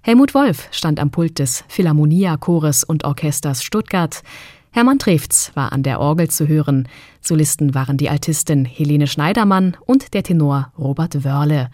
Helmut 0.00 0.32
Wolf 0.32 0.68
stand 0.70 1.00
am 1.00 1.10
Pult 1.10 1.38
des 1.38 1.64
Philharmonia 1.68 2.38
Chores 2.38 2.82
und 2.82 3.04
Orchesters 3.04 3.62
Stuttgart. 3.62 4.22
Hermann 4.72 4.98
Trefz 4.98 5.52
war 5.52 5.70
an 5.70 5.82
der 5.82 6.00
Orgel 6.00 6.30
zu 6.30 6.48
hören. 6.48 6.88
Solisten 7.20 7.74
waren 7.74 7.98
die 7.98 8.08
Altistin 8.08 8.64
Helene 8.64 9.06
Schneidermann 9.06 9.76
und 9.84 10.14
der 10.14 10.22
Tenor 10.22 10.72
Robert 10.78 11.22
Wörle. 11.22 11.68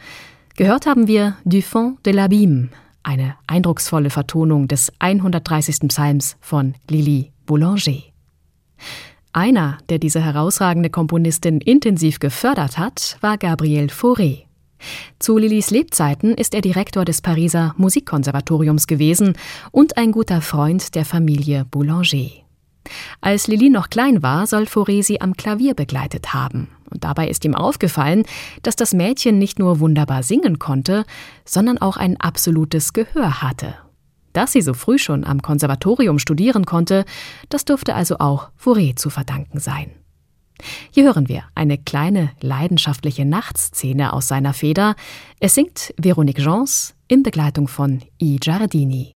Gehört 0.56 0.86
haben 0.86 1.06
wir 1.06 1.36
Du 1.44 1.62
Fond 1.62 2.04
de 2.04 2.12
l'Abîme, 2.12 2.70
eine 3.04 3.36
eindrucksvolle 3.46 4.10
Vertonung 4.10 4.66
des 4.66 4.92
130. 4.98 5.86
Psalms 5.86 6.36
von 6.40 6.74
Lili 6.88 7.30
Boulanger. 7.46 8.02
Einer, 9.34 9.78
der 9.88 9.98
diese 9.98 10.20
herausragende 10.20 10.90
Komponistin 10.90 11.60
intensiv 11.62 12.18
gefördert 12.18 12.76
hat, 12.76 13.16
war 13.22 13.38
Gabriel 13.38 13.86
Fauré. 13.86 14.44
Zu 15.18 15.38
Lillys 15.38 15.70
Lebzeiten 15.70 16.34
ist 16.34 16.54
er 16.54 16.60
Direktor 16.60 17.04
des 17.04 17.22
Pariser 17.22 17.74
Musikkonservatoriums 17.78 18.86
gewesen 18.86 19.34
und 19.70 19.96
ein 19.96 20.12
guter 20.12 20.42
Freund 20.42 20.94
der 20.94 21.06
Familie 21.06 21.64
Boulanger. 21.64 22.30
Als 23.20 23.46
Lilly 23.46 23.70
noch 23.70 23.88
klein 23.88 24.22
war, 24.22 24.46
soll 24.46 24.64
Fauré 24.64 25.02
sie 25.02 25.20
am 25.20 25.34
Klavier 25.34 25.74
begleitet 25.74 26.34
haben. 26.34 26.68
Und 26.90 27.04
dabei 27.04 27.28
ist 27.28 27.44
ihm 27.46 27.54
aufgefallen, 27.54 28.24
dass 28.62 28.76
das 28.76 28.92
Mädchen 28.92 29.38
nicht 29.38 29.58
nur 29.58 29.80
wunderbar 29.80 30.22
singen 30.22 30.58
konnte, 30.58 31.04
sondern 31.46 31.78
auch 31.78 31.96
ein 31.96 32.20
absolutes 32.20 32.92
Gehör 32.92 33.40
hatte. 33.40 33.74
Dass 34.32 34.52
sie 34.52 34.62
so 34.62 34.74
früh 34.74 34.98
schon 34.98 35.24
am 35.24 35.42
Konservatorium 35.42 36.18
studieren 36.18 36.64
konnte, 36.64 37.04
das 37.48 37.64
dürfte 37.64 37.94
also 37.94 38.18
auch 38.18 38.50
Fauré 38.62 38.96
zu 38.96 39.10
verdanken 39.10 39.60
sein. 39.60 39.90
Hier 40.90 41.04
hören 41.04 41.28
wir 41.28 41.44
eine 41.54 41.78
kleine 41.78 42.30
leidenschaftliche 42.40 43.24
Nachtszene 43.24 44.12
aus 44.12 44.28
seiner 44.28 44.52
Feder. 44.52 44.94
Es 45.40 45.54
singt 45.54 45.92
Véronique 46.00 46.40
Jans 46.40 46.94
in 47.08 47.22
Begleitung 47.22 47.68
von 47.68 48.02
I 48.20 48.36
Giardini. 48.36 49.12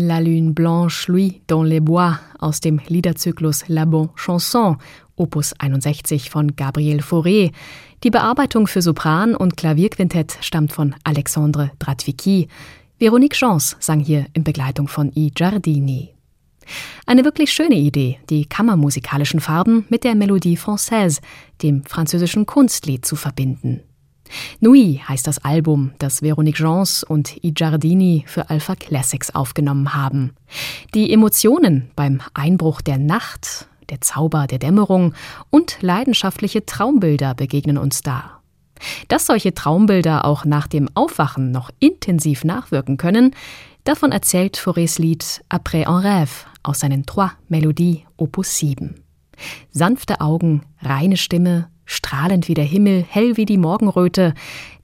La 0.00 0.20
Lune 0.20 0.52
Blanche 0.52 1.08
Louis 1.08 1.42
dans 1.48 1.64
les 1.64 1.80
Bois 1.80 2.20
aus 2.38 2.60
dem 2.60 2.80
Liederzyklus 2.86 3.64
La 3.66 3.84
Bonne 3.84 4.10
Chanson, 4.14 4.76
Opus 5.16 5.54
61 5.58 6.30
von 6.30 6.54
Gabriel 6.54 7.00
Fauré. 7.00 7.50
Die 8.04 8.10
Bearbeitung 8.10 8.68
für 8.68 8.80
Sopran 8.80 9.34
und 9.34 9.56
Klavierquintett 9.56 10.38
stammt 10.40 10.72
von 10.72 10.94
Alexandre 11.02 11.72
Dratwicki. 11.80 12.46
Veronique 13.00 13.34
Chance 13.34 13.74
sang 13.80 13.98
hier 13.98 14.26
in 14.34 14.44
Begleitung 14.44 14.86
von 14.86 15.10
I 15.16 15.32
Giardini. 15.34 16.14
Eine 17.04 17.24
wirklich 17.24 17.50
schöne 17.50 17.74
Idee, 17.74 18.20
die 18.30 18.46
kammermusikalischen 18.46 19.40
Farben 19.40 19.84
mit 19.88 20.04
der 20.04 20.14
Melodie 20.14 20.56
Française, 20.56 21.20
dem 21.60 21.84
französischen 21.84 22.46
Kunstlied, 22.46 23.04
zu 23.04 23.16
verbinden. 23.16 23.80
Nui 24.60 25.00
heißt 25.08 25.26
das 25.26 25.38
Album, 25.44 25.92
das 25.98 26.22
Veronique 26.22 26.58
Jans 26.58 27.02
und 27.04 27.42
I 27.44 27.52
Giardini 27.52 28.24
für 28.26 28.50
Alpha 28.50 28.74
Classics 28.74 29.34
aufgenommen 29.34 29.94
haben. 29.94 30.34
Die 30.94 31.12
Emotionen 31.12 31.90
beim 31.96 32.20
Einbruch 32.34 32.80
der 32.80 32.98
Nacht, 32.98 33.68
der 33.90 34.00
Zauber 34.00 34.46
der 34.46 34.58
Dämmerung 34.58 35.14
und 35.50 35.78
leidenschaftliche 35.80 36.66
Traumbilder 36.66 37.34
begegnen 37.34 37.78
uns 37.78 38.02
da. 38.02 38.40
Dass 39.08 39.26
solche 39.26 39.54
Traumbilder 39.54 40.24
auch 40.24 40.44
nach 40.44 40.66
dem 40.66 40.88
Aufwachen 40.94 41.50
noch 41.50 41.70
intensiv 41.80 42.44
nachwirken 42.44 42.96
können, 42.96 43.34
davon 43.84 44.12
erzählt 44.12 44.56
Faurés 44.56 45.00
Lied 45.00 45.42
Après 45.48 45.86
un 45.88 46.02
rêve 46.02 46.46
aus 46.62 46.80
seinen 46.80 47.06
Trois 47.06 47.32
Melodies 47.48 48.00
Opus 48.16 48.56
7. 48.58 48.94
Sanfte 49.70 50.20
Augen, 50.20 50.62
reine 50.80 51.16
Stimme, 51.16 51.68
strahlend 51.88 52.46
wie 52.46 52.54
der 52.54 52.64
Himmel, 52.64 53.04
hell 53.08 53.36
wie 53.36 53.46
die 53.46 53.58
Morgenröte, 53.58 54.34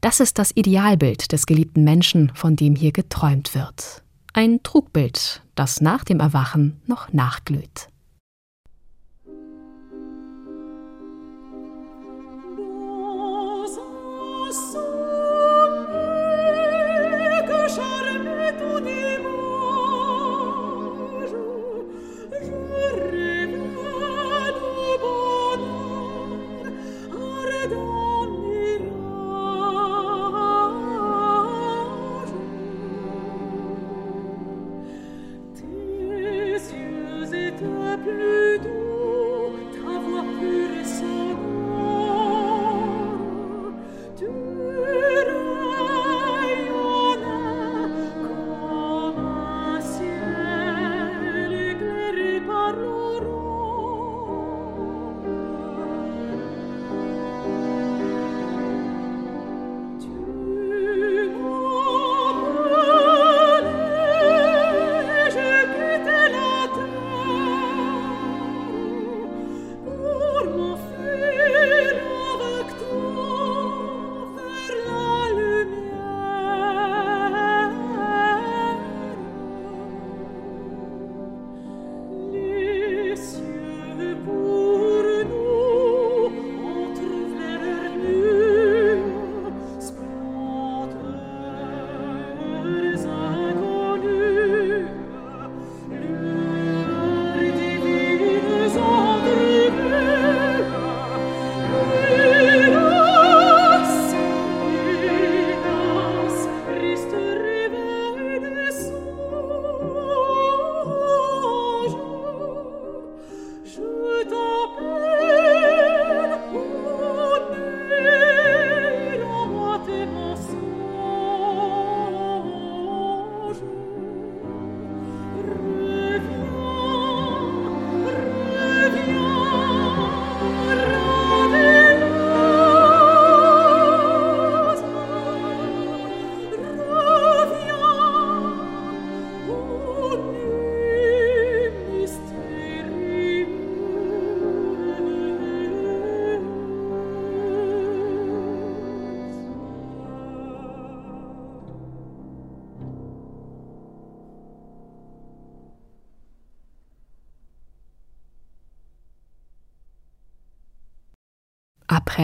das 0.00 0.18
ist 0.18 0.38
das 0.38 0.50
Idealbild 0.56 1.30
des 1.30 1.46
geliebten 1.46 1.84
Menschen, 1.84 2.32
von 2.34 2.56
dem 2.56 2.74
hier 2.74 2.92
geträumt 2.92 3.54
wird. 3.54 4.02
Ein 4.32 4.62
Trugbild, 4.64 5.42
das 5.54 5.80
nach 5.80 6.02
dem 6.02 6.18
Erwachen 6.18 6.80
noch 6.86 7.12
nachglüht. 7.12 7.88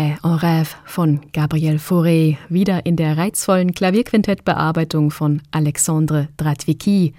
Après 0.01 0.16
un 0.22 0.36
rêve 0.36 0.76
von 0.86 1.20
Gabriel 1.34 1.78
Fauré, 1.78 2.38
wieder 2.48 2.86
in 2.86 2.96
der 2.96 3.18
reizvollen 3.18 3.74
Klavierquintettbearbeitung 3.74 5.11
von 5.11 5.42
Alexandre 5.51 6.28
Dratwicki. 6.38 7.12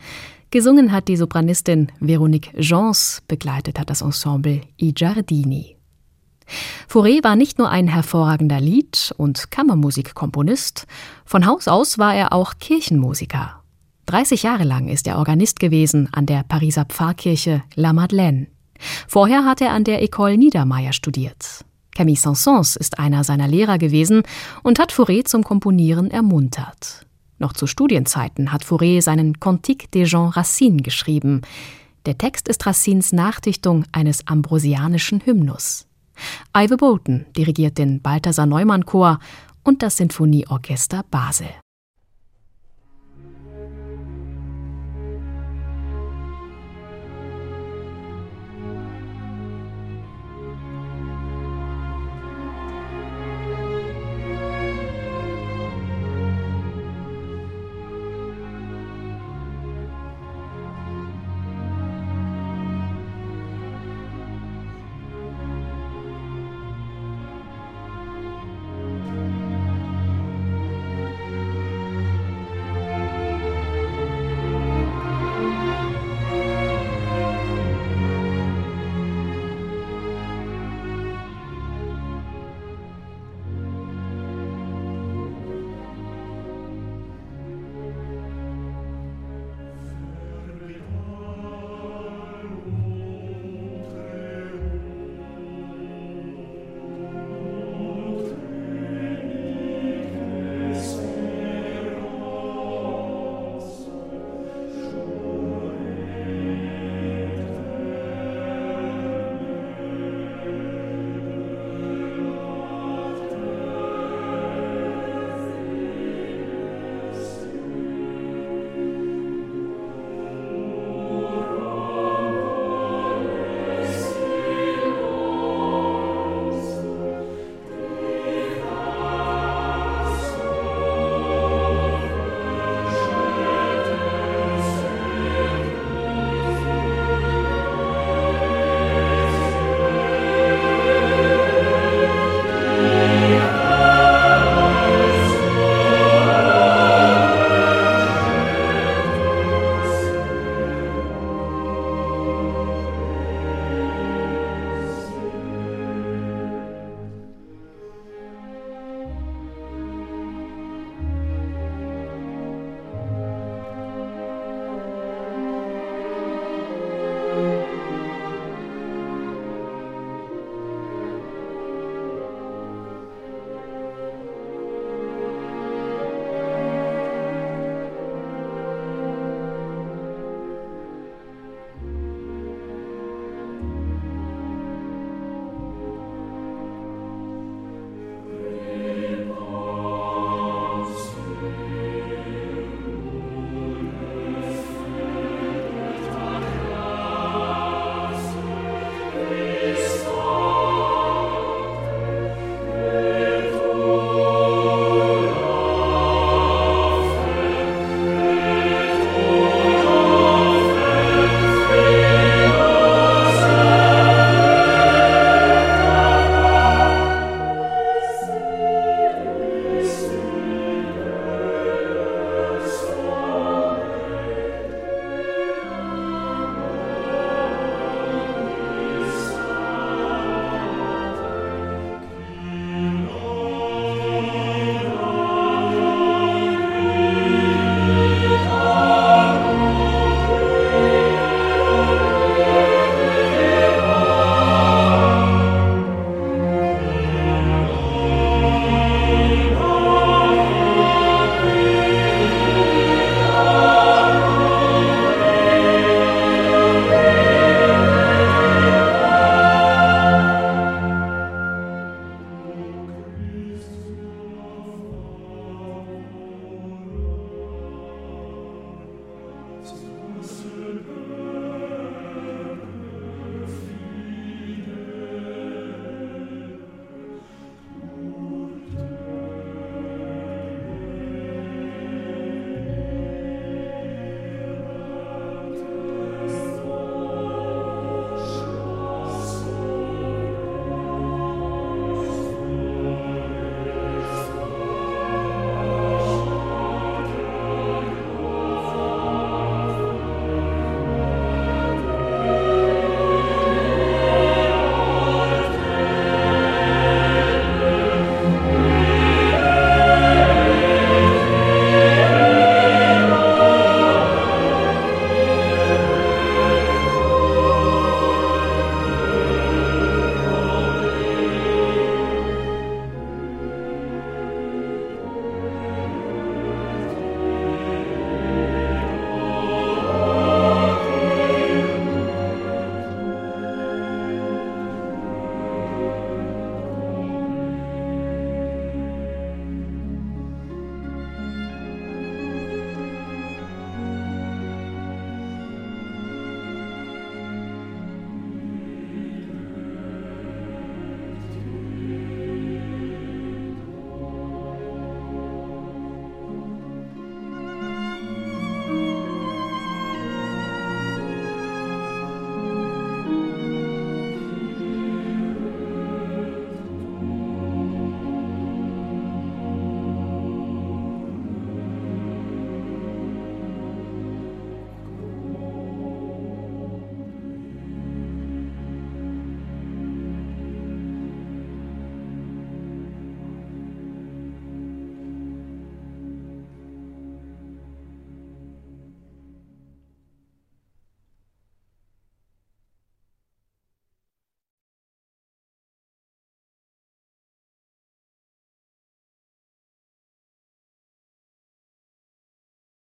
Gesungen 0.49 0.91
hat 0.91 1.07
die 1.07 1.15
Sopranistin 1.15 1.91
Veronique 1.99 2.51
Jans, 2.57 3.21
begleitet 3.27 3.77
hat 3.77 3.91
das 3.91 4.01
Ensemble 4.01 4.61
I 4.81 4.95
Giardini. 4.95 5.77
Fauré 6.89 7.23
war 7.23 7.35
nicht 7.35 7.59
nur 7.59 7.69
ein 7.69 7.87
hervorragender 7.87 8.59
Lied- 8.59 9.13
und 9.15 9.51
Kammermusikkomponist, 9.51 10.87
von 11.23 11.45
Haus 11.45 11.67
aus 11.67 11.99
war 11.99 12.15
er 12.15 12.33
auch 12.33 12.53
Kirchenmusiker. 12.59 13.61
30 14.07 14.41
Jahre 14.41 14.63
lang 14.63 14.87
ist 14.87 15.05
er 15.05 15.19
Organist 15.19 15.59
gewesen 15.59 16.09
an 16.13 16.25
der 16.25 16.41
Pariser 16.41 16.85
Pfarrkirche 16.85 17.61
La 17.75 17.93
Madeleine. 17.93 18.47
Vorher 19.07 19.45
hat 19.45 19.61
er 19.61 19.71
an 19.71 19.83
der 19.83 20.03
École 20.03 20.37
Niedermeyer 20.37 20.93
studiert. 20.93 21.63
Camille 21.95 22.17
Saint-Saëns 22.17 22.77
ist 22.77 22.99
einer 22.99 23.23
seiner 23.23 23.47
Lehrer 23.47 23.77
gewesen 23.77 24.23
und 24.63 24.79
hat 24.79 24.91
Fauré 24.91 25.25
zum 25.25 25.43
Komponieren 25.43 26.09
ermuntert. 26.09 27.05
Noch 27.39 27.53
zu 27.53 27.67
Studienzeiten 27.67 28.51
hat 28.51 28.63
Fauré 28.63 29.01
seinen 29.01 29.39
Cantique 29.39 29.89
des 29.91 30.09
Jean 30.09 30.29
Racine 30.29 30.81
geschrieben. 30.81 31.41
Der 32.05 32.17
Text 32.17 32.47
ist 32.47 32.65
Racines 32.65 33.13
Nachdichtung 33.13 33.85
eines 33.91 34.27
ambrosianischen 34.27 35.21
Hymnus. 35.25 35.87
Ive 36.55 36.77
Bolton 36.77 37.25
dirigiert 37.35 37.77
den 37.77 38.01
Balthasar 38.01 38.45
Neumann 38.45 38.85
Chor 38.85 39.19
und 39.63 39.81
das 39.83 39.97
Sinfonieorchester 39.97 41.03
Basel. 41.09 41.49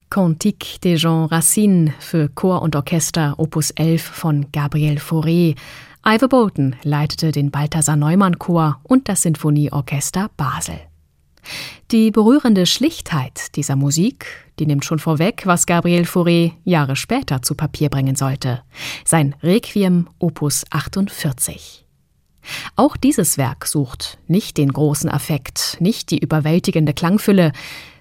Cantique 0.10 0.82
des 0.82 1.02
Jean 1.02 1.26
Racine 1.26 1.94
für 2.00 2.30
Chor 2.30 2.64
und 2.64 2.76
Orchester 2.76 3.36
Opus 3.38 3.70
11 3.72 4.02
von 4.02 4.52
Gabriel 4.52 4.98
Fauré. 4.98 5.56
Ivor 6.04 6.30
Bolton 6.30 6.76
leitete 6.84 7.32
den 7.32 7.52
Balthasar 7.52 7.96
Neumann 7.96 8.40
Chor 8.40 8.80
und 8.84 9.08
das 9.08 9.22
Sinfonieorchester 9.22 10.32
Basel. 10.36 10.80
Die 11.92 12.10
berührende 12.10 12.66
Schlichtheit 12.66 13.56
dieser 13.56 13.76
Musik, 13.76 14.26
die 14.58 14.66
nimmt 14.66 14.84
schon 14.84 15.00
vorweg, 15.00 15.44
was 15.46 15.68
Gabriel 15.68 16.04
Fauré 16.04 16.54
Jahre 16.64 16.96
später 16.96 17.44
zu 17.44 17.54
Papier 17.54 17.90
bringen 17.90 18.16
sollte. 18.16 18.62
Sein 19.06 19.36
Requiem 19.44 20.08
Opus 20.18 20.64
48. 20.72 21.86
Auch 22.76 22.98
dieses 22.98 23.38
Werk 23.38 23.68
sucht 23.68 24.18
nicht 24.28 24.58
den 24.58 24.74
großen 24.74 25.10
Affekt, 25.10 25.78
nicht 25.80 26.10
die 26.10 26.18
überwältigende 26.18 26.94
Klangfülle, 26.94 27.52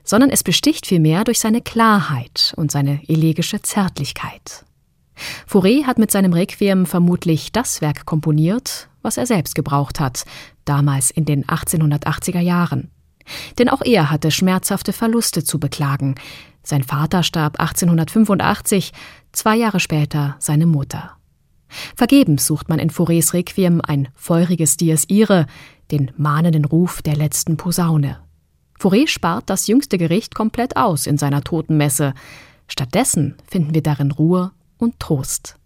sondern 0.08 0.30
es 0.30 0.42
besticht 0.42 0.86
vielmehr 0.86 1.22
durch 1.24 1.38
seine 1.38 1.60
Klarheit 1.60 2.54
und 2.56 2.72
seine 2.72 3.06
elegische 3.08 3.60
Zärtlichkeit. 3.60 4.64
Fauré 5.46 5.84
hat 5.84 5.98
mit 5.98 6.10
seinem 6.10 6.32
Requiem 6.32 6.86
vermutlich 6.86 7.52
das 7.52 7.82
Werk 7.82 8.06
komponiert, 8.06 8.88
was 9.02 9.18
er 9.18 9.26
selbst 9.26 9.54
gebraucht 9.54 10.00
hat, 10.00 10.24
damals 10.64 11.10
in 11.10 11.26
den 11.26 11.44
1880er 11.44 12.40
Jahren. 12.40 12.90
Denn 13.58 13.68
auch 13.68 13.82
er 13.84 14.10
hatte 14.10 14.30
schmerzhafte 14.30 14.94
Verluste 14.94 15.44
zu 15.44 15.60
beklagen. 15.60 16.14
Sein 16.62 16.84
Vater 16.84 17.22
starb 17.22 17.60
1885, 17.60 18.92
zwei 19.32 19.56
Jahre 19.56 19.78
später 19.78 20.36
seine 20.38 20.64
Mutter. 20.64 21.18
Vergebens 21.94 22.46
sucht 22.46 22.70
man 22.70 22.78
in 22.78 22.90
Faurés 22.90 23.34
Requiem 23.34 23.82
ein 23.86 24.08
feuriges 24.14 24.78
Dies 24.78 25.04
Irae, 25.10 25.44
den 25.90 26.12
mahnenden 26.16 26.64
Ruf 26.64 27.02
der 27.02 27.16
letzten 27.16 27.58
Posaune. 27.58 28.20
Fauré 28.78 29.08
spart 29.08 29.50
das 29.50 29.66
jüngste 29.66 29.98
Gericht 29.98 30.34
komplett 30.34 30.76
aus 30.76 31.06
in 31.06 31.18
seiner 31.18 31.42
Totenmesse. 31.42 32.14
Stattdessen 32.68 33.34
finden 33.46 33.74
wir 33.74 33.82
darin 33.82 34.12
Ruhe 34.12 34.52
und 34.78 35.00
Trost. 35.00 35.56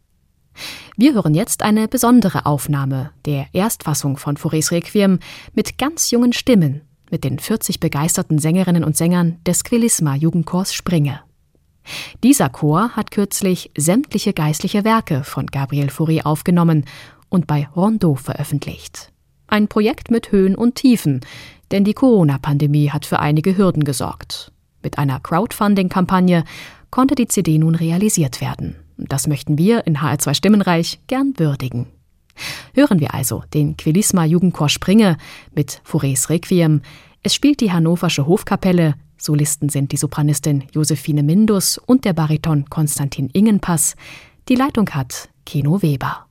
Wir 0.97 1.15
hören 1.15 1.35
jetzt 1.35 1.63
eine 1.63 1.89
besondere 1.89 2.47
Aufnahme 2.47 3.11
der 3.25 3.47
Erstfassung 3.53 4.17
von 4.17 4.37
Faurés 4.37 4.71
Requiem 4.71 5.19
mit 5.55 5.79
ganz 5.79 6.11
jungen 6.11 6.33
Stimmen, 6.33 6.83
mit 7.11 7.25
den 7.25 7.39
40 7.39 7.81
begeisterten 7.81 8.39
Sängerinnen 8.39 8.85
und 8.85 8.97
Sängern 8.97 9.39
des 9.47 9.65
Quilisma 9.65 10.15
Jugendchors 10.15 10.75
Springe. 10.75 11.21
Dieser 12.23 12.49
Chor 12.49 12.91
hat 12.91 13.11
kürzlich 13.11 13.71
sämtliche 13.77 14.33
geistliche 14.33 14.85
Werke 14.85 15.25
von 15.25 15.47
Gabriel 15.47 15.89
Fauré 15.89 16.23
aufgenommen 16.25 16.85
und 17.29 17.47
bei 17.47 17.69
Rondeau 17.75 18.15
veröffentlicht. 18.15 19.11
Ein 19.49 19.69
Projekt 19.69 20.11
mit 20.11 20.33
Höhen 20.33 20.55
und 20.55 20.77
Tiefen, 20.77 21.21
denn 21.73 21.85
die 21.85 21.95
Corona-Pandemie 21.95 22.91
hat 22.91 23.07
für 23.07 23.18
einige 23.18 23.57
Hürden 23.57 23.85
gesorgt. 23.85 24.53
Mit 24.83 24.99
einer 24.99 25.20
Crowdfunding-Kampagne 25.20 26.45
konnte 26.91 27.14
die 27.14 27.27
CD 27.27 27.59
nun 27.59 27.75
realisiert 27.75 28.41
werden. 28.41 28.77
Das 28.97 29.27
möchten 29.27 29.59
wir 29.59 29.87
in 29.87 29.99
HR2 29.99 30.35
Stimmenreich 30.35 31.01
gern 31.07 31.35
würdigen. 31.39 31.87
Hören 32.75 33.01
wir 33.01 33.14
also 33.14 33.43
den 33.53 33.77
Quilisma 33.77 34.25
Jugendchor 34.25 34.68
Springe 34.68 35.16
mit 35.55 35.81
Fourets 35.85 36.31
Requiem. 36.31 36.83
Es 37.23 37.35
spielt 37.35 37.61
die 37.61 37.73
Hannoversche 37.73 38.27
Hofkapelle. 38.27 38.95
Solisten 39.18 39.68
sind 39.68 39.93
die 39.93 39.97
Sopranistin 39.97 40.64
Josephine 40.73 41.23
Mindus 41.23 41.79
und 41.79 42.05
der 42.05 42.12
Bariton 42.12 42.68
Konstantin 42.68 43.29
Ingenpass. 43.33 43.97
Die 44.49 44.57
Leitung 44.57 44.91
hat 44.91 45.29
Keno 45.45 45.83
Weber. 45.83 46.27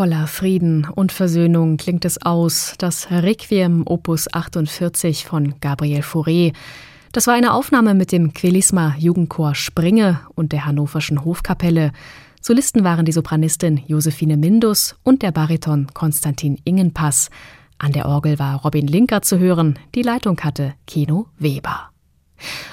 Voller 0.00 0.26
Frieden 0.26 0.86
und 0.86 1.12
Versöhnung 1.12 1.76
klingt 1.76 2.06
es 2.06 2.22
aus, 2.22 2.72
das 2.78 3.10
Requiem 3.10 3.82
Opus 3.84 4.32
48 4.32 5.26
von 5.26 5.52
Gabriel 5.60 6.00
Fauré. 6.00 6.54
Das 7.12 7.26
war 7.26 7.34
eine 7.34 7.52
Aufnahme 7.52 7.92
mit 7.92 8.10
dem 8.10 8.32
Quelisma 8.32 8.94
Jugendchor 8.98 9.54
Springe 9.54 10.20
und 10.34 10.52
der 10.52 10.64
Hannoverschen 10.64 11.22
Hofkapelle. 11.22 11.92
Solisten 12.40 12.82
waren 12.82 13.04
die 13.04 13.12
Sopranistin 13.12 13.82
Josephine 13.88 14.38
Mindus 14.38 14.96
und 15.02 15.20
der 15.20 15.32
Bariton 15.32 15.88
Konstantin 15.92 16.58
Ingenpass. 16.64 17.28
An 17.76 17.92
der 17.92 18.06
Orgel 18.06 18.38
war 18.38 18.62
Robin 18.62 18.86
Linker 18.86 19.20
zu 19.20 19.38
hören, 19.38 19.78
die 19.94 20.00
Leitung 20.00 20.40
hatte 20.40 20.72
Keno 20.86 21.26
Weber. 21.38 21.90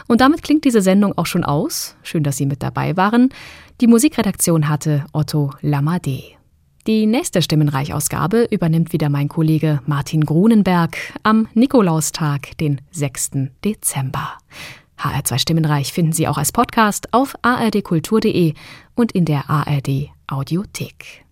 Und 0.08 0.22
damit 0.22 0.44
klingt 0.44 0.64
diese 0.64 0.82
Sendung 0.82 1.18
auch 1.18 1.26
schon 1.26 1.44
aus. 1.44 1.98
Schön, 2.04 2.24
dass 2.24 2.38
Sie 2.38 2.46
mit 2.46 2.64
dabei 2.64 2.96
waren. 2.96 3.32
Die 3.82 3.88
Musikredaktion 3.88 4.70
hatte 4.70 5.04
Otto 5.12 5.52
Lamadé. 5.62 6.37
Die 6.88 7.06
nächste 7.06 7.42
Stimmenreichausgabe 7.42 8.48
übernimmt 8.50 8.94
wieder 8.94 9.10
mein 9.10 9.28
Kollege 9.28 9.82
Martin 9.88 10.24
Grunenberg 10.24 10.96
am 11.22 11.50
Nikolaustag, 11.54 12.58
den 12.60 12.80
6. 12.92 13.32
Dezember. 13.66 14.38
HR2 14.98 15.38
Stimmenreich 15.38 15.92
finden 15.92 16.14
Sie 16.14 16.30
auch 16.30 16.38
als 16.38 16.54
Podcast 16.54 17.14
auf 17.14 17.36
ardkultur.de 17.42 18.54
und 18.96 19.12
in 19.12 19.26
der 19.26 19.50
ARD 19.50 20.12
Audiothek. 20.28 21.26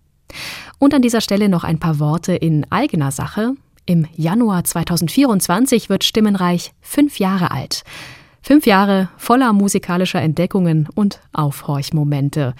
Und 0.78 0.92
an 0.92 1.00
dieser 1.00 1.22
Stelle 1.22 1.48
noch 1.48 1.64
ein 1.64 1.78
paar 1.78 1.98
Worte 2.00 2.34
in 2.34 2.70
eigener 2.70 3.10
Sache. 3.10 3.54
Im 3.86 4.06
Januar 4.14 4.62
2024 4.62 5.88
wird 5.88 6.04
Stimmenreich 6.04 6.74
fünf 6.82 7.18
Jahre 7.18 7.50
alt. 7.50 7.82
Fünf 8.42 8.66
Jahre 8.66 9.08
voller 9.16 9.54
musikalischer 9.54 10.20
Entdeckungen 10.20 10.86
und 10.94 11.18
Aufhorchmomente. 11.32 12.54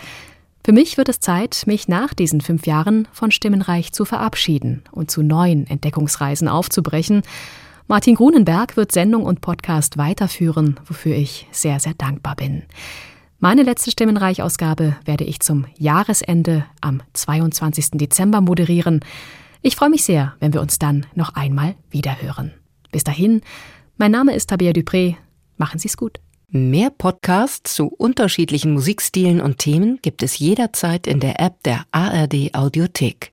Für 0.66 0.72
mich 0.72 0.96
wird 0.96 1.08
es 1.08 1.20
Zeit, 1.20 1.62
mich 1.66 1.86
nach 1.86 2.12
diesen 2.12 2.40
fünf 2.40 2.66
Jahren 2.66 3.06
von 3.12 3.30
Stimmenreich 3.30 3.92
zu 3.92 4.04
verabschieden 4.04 4.82
und 4.90 5.12
zu 5.12 5.22
neuen 5.22 5.64
Entdeckungsreisen 5.68 6.48
aufzubrechen. 6.48 7.22
Martin 7.86 8.16
Grunenberg 8.16 8.76
wird 8.76 8.90
Sendung 8.90 9.22
und 9.22 9.40
Podcast 9.40 9.96
weiterführen, 9.96 10.80
wofür 10.84 11.14
ich 11.14 11.46
sehr, 11.52 11.78
sehr 11.78 11.94
dankbar 11.94 12.34
bin. 12.34 12.64
Meine 13.38 13.62
letzte 13.62 13.92
Stimmenreich-Ausgabe 13.92 14.96
werde 15.04 15.22
ich 15.22 15.38
zum 15.38 15.66
Jahresende 15.76 16.64
am 16.80 17.00
22. 17.12 17.90
Dezember 17.92 18.40
moderieren. 18.40 19.04
Ich 19.62 19.76
freue 19.76 19.90
mich 19.90 20.02
sehr, 20.02 20.34
wenn 20.40 20.52
wir 20.52 20.62
uns 20.62 20.80
dann 20.80 21.06
noch 21.14 21.36
einmal 21.36 21.76
wiederhören. 21.90 22.52
Bis 22.90 23.04
dahin, 23.04 23.40
mein 23.98 24.10
Name 24.10 24.34
ist 24.34 24.50
Tabea 24.50 24.72
Dupré. 24.72 25.14
Machen 25.58 25.78
Sie 25.78 25.86
es 25.86 25.96
gut. 25.96 26.18
Mehr 26.48 26.90
Podcasts 26.90 27.74
zu 27.74 27.88
unterschiedlichen 27.88 28.72
Musikstilen 28.72 29.40
und 29.40 29.58
Themen 29.58 29.98
gibt 30.00 30.22
es 30.22 30.38
jederzeit 30.38 31.08
in 31.08 31.18
der 31.18 31.40
App 31.40 31.60
der 31.64 31.86
ARD 31.90 32.54
Audiothek. 32.54 33.32